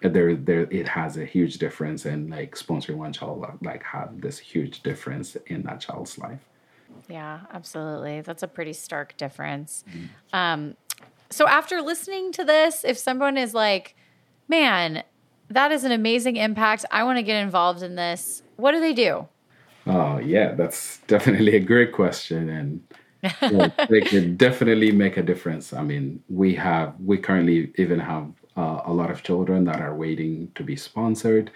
uh, 0.04 0.10
there 0.10 0.36
there 0.36 0.62
it 0.72 0.88
has 0.88 1.18
a 1.18 1.26
huge 1.26 1.58
difference 1.58 2.06
and 2.06 2.30
like 2.30 2.56
sponsoring 2.56 2.96
one 2.96 3.12
child 3.12 3.44
uh, 3.44 3.52
like 3.62 3.84
have 3.84 4.22
this 4.22 4.40
huge 4.40 4.82
difference 4.82 5.36
in 5.48 5.64
that 5.64 5.82
child's 5.82 6.18
life. 6.18 6.40
Yeah 7.10 7.42
absolutely. 7.54 8.22
That's 8.22 8.44
a 8.44 8.48
pretty 8.48 8.74
stark 8.74 9.18
difference. 9.18 9.84
Mm-hmm. 9.90 10.06
um 10.34 10.76
so 11.30 11.48
after 11.48 11.82
listening 11.82 12.32
to 12.34 12.46
this 12.46 12.86
if 12.86 12.98
someone 12.98 13.38
is 13.38 13.54
like 13.54 13.96
man 14.48 15.04
that 15.50 15.72
is 15.72 15.84
an 15.84 15.92
amazing 15.92 16.38
impact. 16.38 16.86
I 16.90 17.04
want 17.04 17.18
to 17.18 17.24
get 17.24 17.44
involved 17.44 17.84
in 17.84 17.96
this 17.96 18.42
what 18.56 18.72
do 18.72 18.80
they 18.80 18.94
do? 18.94 19.28
Oh 19.86 20.18
yeah 20.20 20.54
that's 20.54 21.00
definitely 21.08 21.58
a 21.58 21.60
great 21.60 21.92
question 21.92 22.48
and 22.48 22.82
yeah, 23.42 23.70
they 23.90 24.02
can 24.02 24.36
definitely 24.36 24.92
make 24.92 25.18
a 25.18 25.24
difference. 25.24 25.74
I 25.74 25.84
mean, 25.84 26.24
we 26.30 26.56
have 26.56 26.94
we 27.00 27.18
currently 27.18 27.72
even 27.78 28.00
have 28.00 28.32
uh, 28.58 28.82
a 28.86 28.94
lot 28.94 29.12
of 29.12 29.24
children 29.24 29.66
that 29.66 29.82
are 29.82 29.96
waiting 29.96 30.52
to 30.56 30.64
be 30.64 30.76
sponsored 30.76 31.52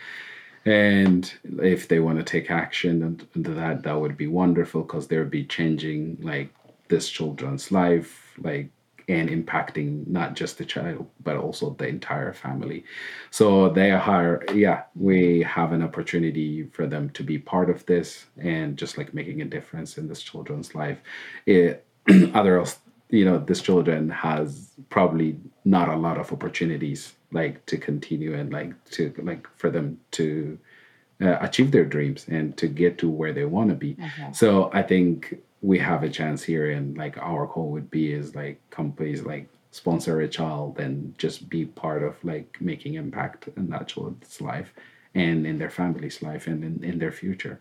and 0.66 1.34
if 1.62 1.88
they 1.88 2.00
want 2.00 2.18
to 2.18 2.24
take 2.24 2.52
action 2.52 3.02
and 3.02 3.46
that 3.46 3.84
that 3.84 4.00
would 4.00 4.18
be 4.18 4.28
wonderful 4.28 4.82
because 4.82 5.08
they 5.08 5.18
would 5.18 5.32
be 5.32 5.46
changing 5.46 6.18
like 6.22 6.54
this 6.90 7.10
children's 7.10 7.72
life 7.72 8.34
like 8.40 8.70
and 9.10 9.30
impacting 9.30 10.08
not 10.08 10.36
just 10.36 10.58
the 10.58 10.66
child 10.66 11.06
but 11.24 11.36
also 11.36 11.72
the 11.72 11.88
entire 11.88 12.32
family. 12.32 12.86
So 13.32 13.70
they 13.70 13.92
are 13.92 14.44
yeah 14.54 14.84
we 14.96 15.42
have 15.42 15.74
an 15.74 15.82
opportunity 15.82 16.64
for 16.72 16.88
them 16.88 17.10
to 17.12 17.24
be 17.24 17.38
part 17.38 17.70
of 17.70 17.86
this 17.86 18.26
and 18.38 18.78
just 18.78 18.98
like 18.98 19.14
making 19.14 19.42
a 19.42 19.46
difference 19.46 19.98
in 19.98 20.08
this 20.08 20.22
children's 20.22 20.76
life. 20.76 21.00
It 21.46 21.86
other 22.34 22.64
you 23.10 23.26
know 23.26 23.40
this 23.40 23.62
children 23.62 24.10
has 24.10 24.72
probably 24.90 25.38
not 25.66 25.90
a 25.90 25.96
lot 25.96 26.18
of 26.18 26.32
opportunities 26.32 27.14
like 27.32 27.66
to 27.66 27.78
continue 27.78 28.34
and 28.36 28.54
like 28.54 28.72
to 28.92 29.14
like 29.24 29.48
for 29.58 29.70
them 29.70 30.00
to 30.12 30.58
uh, 31.22 31.38
achieve 31.42 31.72
their 31.72 31.86
dreams 31.86 32.26
and 32.30 32.56
to 32.58 32.68
get 32.68 32.98
to 33.00 33.10
where 33.10 33.34
they 33.34 33.46
want 33.46 33.70
to 33.70 33.76
be. 33.76 33.96
Mm-hmm. 33.96 34.32
so 34.32 34.70
i 34.74 34.82
think 34.82 35.38
we 35.62 35.80
have 35.80 36.04
a 36.04 36.10
chance 36.10 36.44
here 36.44 36.72
and 36.72 36.98
like 36.98 37.18
our 37.18 37.48
goal 37.48 37.70
would 37.72 37.90
be 37.92 38.14
is 38.14 38.36
like 38.36 38.60
companies 38.70 39.24
like 39.24 39.48
sponsor 39.72 40.22
a 40.22 40.28
child 40.28 40.80
and 40.80 41.18
just 41.18 41.50
be 41.50 41.66
part 41.66 42.04
of 42.04 42.16
like 42.24 42.58
making 42.60 42.96
impact 42.96 43.50
in 43.56 43.70
that 43.70 43.88
child's 43.88 44.42
life 44.42 44.74
and 45.16 45.46
in 45.46 45.58
their 45.58 45.70
family's 45.70 46.22
life 46.22 46.48
and 46.48 46.64
in, 46.64 46.84
in 46.84 47.00
their 47.00 47.12
future 47.12 47.60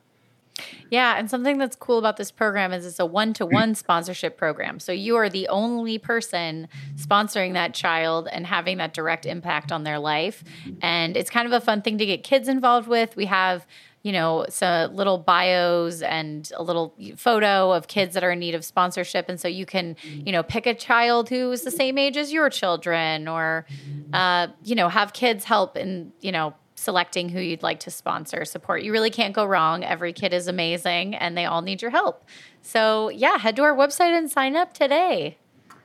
yeah, 0.90 1.18
and 1.18 1.30
something 1.30 1.58
that's 1.58 1.76
cool 1.76 1.98
about 1.98 2.16
this 2.16 2.30
program 2.30 2.72
is 2.72 2.86
it's 2.86 2.98
a 2.98 3.06
one 3.06 3.32
to 3.34 3.46
one 3.46 3.74
sponsorship 3.74 4.36
program. 4.36 4.80
So 4.80 4.92
you 4.92 5.16
are 5.16 5.28
the 5.28 5.48
only 5.48 5.98
person 5.98 6.68
sponsoring 6.96 7.52
that 7.54 7.74
child 7.74 8.28
and 8.30 8.46
having 8.46 8.78
that 8.78 8.94
direct 8.94 9.26
impact 9.26 9.70
on 9.70 9.84
their 9.84 9.98
life. 9.98 10.42
Mm. 10.66 10.78
And 10.82 11.16
it's 11.16 11.30
kind 11.30 11.46
of 11.46 11.52
a 11.52 11.60
fun 11.60 11.82
thing 11.82 11.98
to 11.98 12.06
get 12.06 12.24
kids 12.24 12.48
involved 12.48 12.88
with. 12.88 13.16
We 13.16 13.26
have 13.26 13.66
you 14.08 14.12
know, 14.12 14.46
some 14.48 14.96
little 14.96 15.18
bios 15.18 16.00
and 16.00 16.50
a 16.56 16.62
little 16.62 16.94
photo 17.16 17.72
of 17.72 17.88
kids 17.88 18.14
that 18.14 18.24
are 18.24 18.30
in 18.30 18.38
need 18.38 18.54
of 18.54 18.64
sponsorship. 18.64 19.28
And 19.28 19.38
so 19.38 19.48
you 19.48 19.66
can, 19.66 19.96
you 20.02 20.32
know, 20.32 20.42
pick 20.42 20.64
a 20.66 20.72
child 20.72 21.28
who 21.28 21.52
is 21.52 21.62
the 21.62 21.70
same 21.70 21.98
age 21.98 22.16
as 22.16 22.32
your 22.32 22.48
children 22.48 23.28
or, 23.28 23.66
uh, 24.14 24.46
you 24.64 24.74
know, 24.74 24.88
have 24.88 25.12
kids 25.12 25.44
help 25.44 25.76
in, 25.76 26.10
you 26.22 26.32
know, 26.32 26.54
selecting 26.74 27.28
who 27.28 27.38
you'd 27.38 27.62
like 27.62 27.80
to 27.80 27.90
sponsor, 27.90 28.46
support. 28.46 28.82
You 28.82 28.92
really 28.92 29.10
can't 29.10 29.34
go 29.34 29.44
wrong. 29.44 29.84
Every 29.84 30.14
kid 30.14 30.32
is 30.32 30.48
amazing 30.48 31.14
and 31.14 31.36
they 31.36 31.44
all 31.44 31.60
need 31.60 31.82
your 31.82 31.90
help. 31.90 32.24
So, 32.62 33.10
yeah, 33.10 33.36
head 33.36 33.56
to 33.56 33.62
our 33.62 33.76
website 33.76 34.16
and 34.16 34.30
sign 34.30 34.56
up 34.56 34.72
today. 34.72 35.36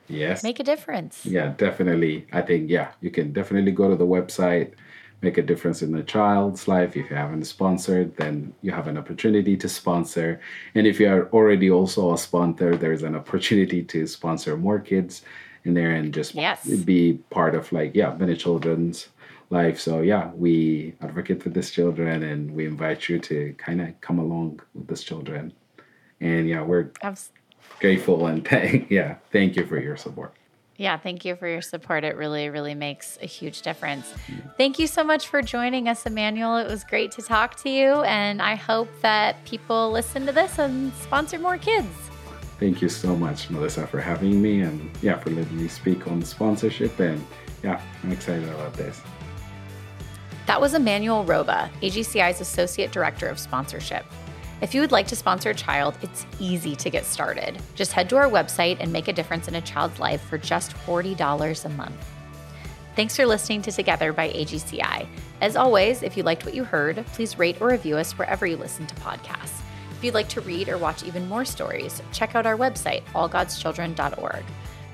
Yes. 0.07 0.43
Make 0.43 0.61
a 0.61 0.63
difference. 0.63 1.25
Yeah, 1.25 1.53
definitely. 1.57 2.25
I 2.31 2.41
think, 2.41 2.69
yeah, 2.69 2.93
you 3.01 3.11
can 3.11 3.33
definitely 3.33 3.73
go 3.73 3.89
to 3.89 3.97
the 3.97 4.07
website, 4.07 4.75
make 5.23 5.37
a 5.37 5.41
difference 5.41 5.81
in 5.81 5.95
a 5.95 6.03
child's 6.03 6.67
life. 6.67 6.95
If 6.95 7.09
you 7.09 7.15
haven't 7.15 7.45
sponsored, 7.45 8.15
then 8.17 8.53
you 8.61 8.71
have 8.71 8.87
an 8.87 8.97
opportunity 8.97 9.55
to 9.57 9.69
sponsor. 9.69 10.39
And 10.75 10.85
if 10.85 10.99
you 10.99 11.07
are 11.09 11.29
already 11.29 11.71
also 11.71 12.13
a 12.13 12.17
sponsor, 12.17 12.75
there's 12.75 13.03
an 13.03 13.15
opportunity 13.15 13.83
to 13.83 14.05
sponsor 14.05 14.57
more 14.57 14.79
kids 14.79 15.23
in 15.63 15.73
there 15.73 15.91
and 15.91 16.13
just 16.13 16.35
yes. 16.35 16.65
be 16.65 17.13
part 17.29 17.55
of 17.55 17.71
like, 17.71 17.95
yeah, 17.95 18.13
many 18.15 18.35
children's 18.35 19.07
life. 19.49 19.79
So 19.79 20.01
yeah, 20.01 20.31
we 20.33 20.93
advocate 21.01 21.41
for 21.41 21.49
these 21.49 21.71
children, 21.71 22.23
and 22.23 22.51
we 22.51 22.65
invite 22.65 23.07
you 23.07 23.19
to 23.19 23.55
kind 23.57 23.79
of 23.81 23.99
come 24.01 24.19
along 24.19 24.59
with 24.73 24.87
these 24.87 25.03
children. 25.03 25.53
And 26.19 26.49
yeah, 26.49 26.61
we're 26.61 26.91
grateful 27.79 28.27
and 28.27 28.45
thank 28.53 28.89
yeah, 28.89 29.15
thank 29.31 29.55
you 29.55 29.65
for 29.65 29.79
your 29.79 29.95
support. 29.95 30.35
Yeah, 30.77 30.97
thank 30.97 31.23
you 31.23 31.35
for 31.35 31.47
your 31.47 31.61
support. 31.61 32.03
It 32.03 32.17
really, 32.17 32.49
really 32.49 32.73
makes 32.73 33.19
a 33.21 33.27
huge 33.27 33.61
difference. 33.61 34.11
Thank 34.57 34.79
you 34.79 34.87
so 34.87 35.03
much 35.03 35.27
for 35.27 35.43
joining 35.43 35.87
us, 35.87 36.05
Amanuel. 36.07 36.57
It 36.57 36.67
was 36.67 36.83
great 36.83 37.11
to 37.11 37.21
talk 37.21 37.55
to 37.57 37.69
you, 37.69 38.01
and 38.03 38.41
I 38.41 38.55
hope 38.55 38.89
that 39.01 39.43
people 39.45 39.91
listen 39.91 40.25
to 40.25 40.31
this 40.31 40.57
and 40.57 40.91
sponsor 40.95 41.37
more 41.37 41.59
kids. 41.59 41.87
Thank 42.59 42.81
you 42.81 42.89
so 42.89 43.15
much, 43.15 43.51
Melissa, 43.51 43.85
for 43.85 44.01
having 44.01 44.41
me, 44.41 44.61
and 44.61 44.89
yeah, 45.01 45.17
for 45.19 45.29
letting 45.29 45.57
me 45.57 45.67
speak 45.67 46.07
on 46.07 46.23
sponsorship. 46.23 46.99
And 46.99 47.23
yeah, 47.61 47.79
I'm 48.03 48.11
excited 48.11 48.49
about 48.49 48.73
this. 48.73 48.99
That 50.47 50.59
was 50.59 50.73
Amanuel 50.73 51.23
Roba, 51.23 51.69
AGCI's 51.81 52.41
Associate 52.41 52.91
Director 52.91 53.27
of 53.27 53.37
Sponsorship. 53.37 54.05
If 54.63 54.73
you 54.73 54.79
would 54.79 54.93
like 54.93 55.07
to 55.07 55.15
sponsor 55.17 55.49
a 55.49 55.53
child, 55.53 55.97
it's 56.01 56.25
easy 56.39 56.73
to 56.77 56.89
get 56.89 57.03
started. 57.03 57.61
Just 57.75 57.91
head 57.91 58.07
to 58.09 58.15
our 58.15 58.29
website 58.29 58.77
and 58.79 58.93
make 58.93 59.09
a 59.09 59.13
difference 59.13 59.49
in 59.49 59.55
a 59.55 59.61
child's 59.61 59.99
life 59.99 60.21
for 60.21 60.37
just 60.37 60.73
$40 60.73 61.65
a 61.65 61.69
month. 61.69 62.09
Thanks 62.95 63.13
for 63.13 63.25
listening 63.25 63.61
to 63.63 63.73
Together 63.73 64.13
by 64.13 64.29
AGCI. 64.29 65.05
As 65.41 65.57
always, 65.57 66.01
if 66.01 66.15
you 66.15 66.23
liked 66.23 66.45
what 66.45 66.53
you 66.53 66.63
heard, 66.63 67.05
please 67.07 67.37
rate 67.37 67.59
or 67.59 67.71
review 67.71 67.97
us 67.97 68.17
wherever 68.17 68.47
you 68.47 68.55
listen 68.55 68.87
to 68.87 68.95
podcasts. 68.95 69.59
If 69.97 70.01
you'd 70.01 70.13
like 70.13 70.29
to 70.29 70.39
read 70.39 70.69
or 70.69 70.77
watch 70.77 71.03
even 71.03 71.27
more 71.27 71.43
stories, 71.43 72.01
check 72.13 72.33
out 72.33 72.45
our 72.45 72.55
website, 72.55 73.03
allgodschildren.org. 73.07 74.45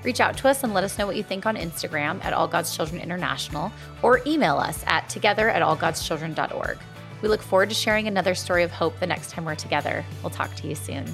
Reach 0.02 0.20
out 0.20 0.36
to 0.38 0.48
us 0.48 0.64
and 0.64 0.74
let 0.74 0.84
us 0.84 0.98
know 0.98 1.06
what 1.06 1.16
you 1.16 1.24
think 1.24 1.46
on 1.46 1.56
Instagram 1.56 2.26
at 2.26 2.34
All 2.34 2.48
God's 2.48 2.76
Children 2.76 3.02
International 3.02 3.72
or 4.02 4.22
email 4.26 4.58
us 4.58 4.84
at 4.88 5.08
together 5.10 5.48
at 5.48 5.62
allgodschildren.org. 5.62 6.80
We 7.22 7.30
look 7.30 7.42
forward 7.42 7.70
to 7.70 7.76
sharing 7.76 8.08
another 8.08 8.36
story 8.36 8.64
of 8.64 8.72
hope 8.72 9.00
the 9.00 9.08
next 9.08 9.32
time 9.32 9.46
we're 9.46 9.56
together. 9.56 10.06
We'll 10.24 10.30
talk 10.30 10.56
to 10.56 10.68
you 10.68 10.76
soon. 10.76 11.06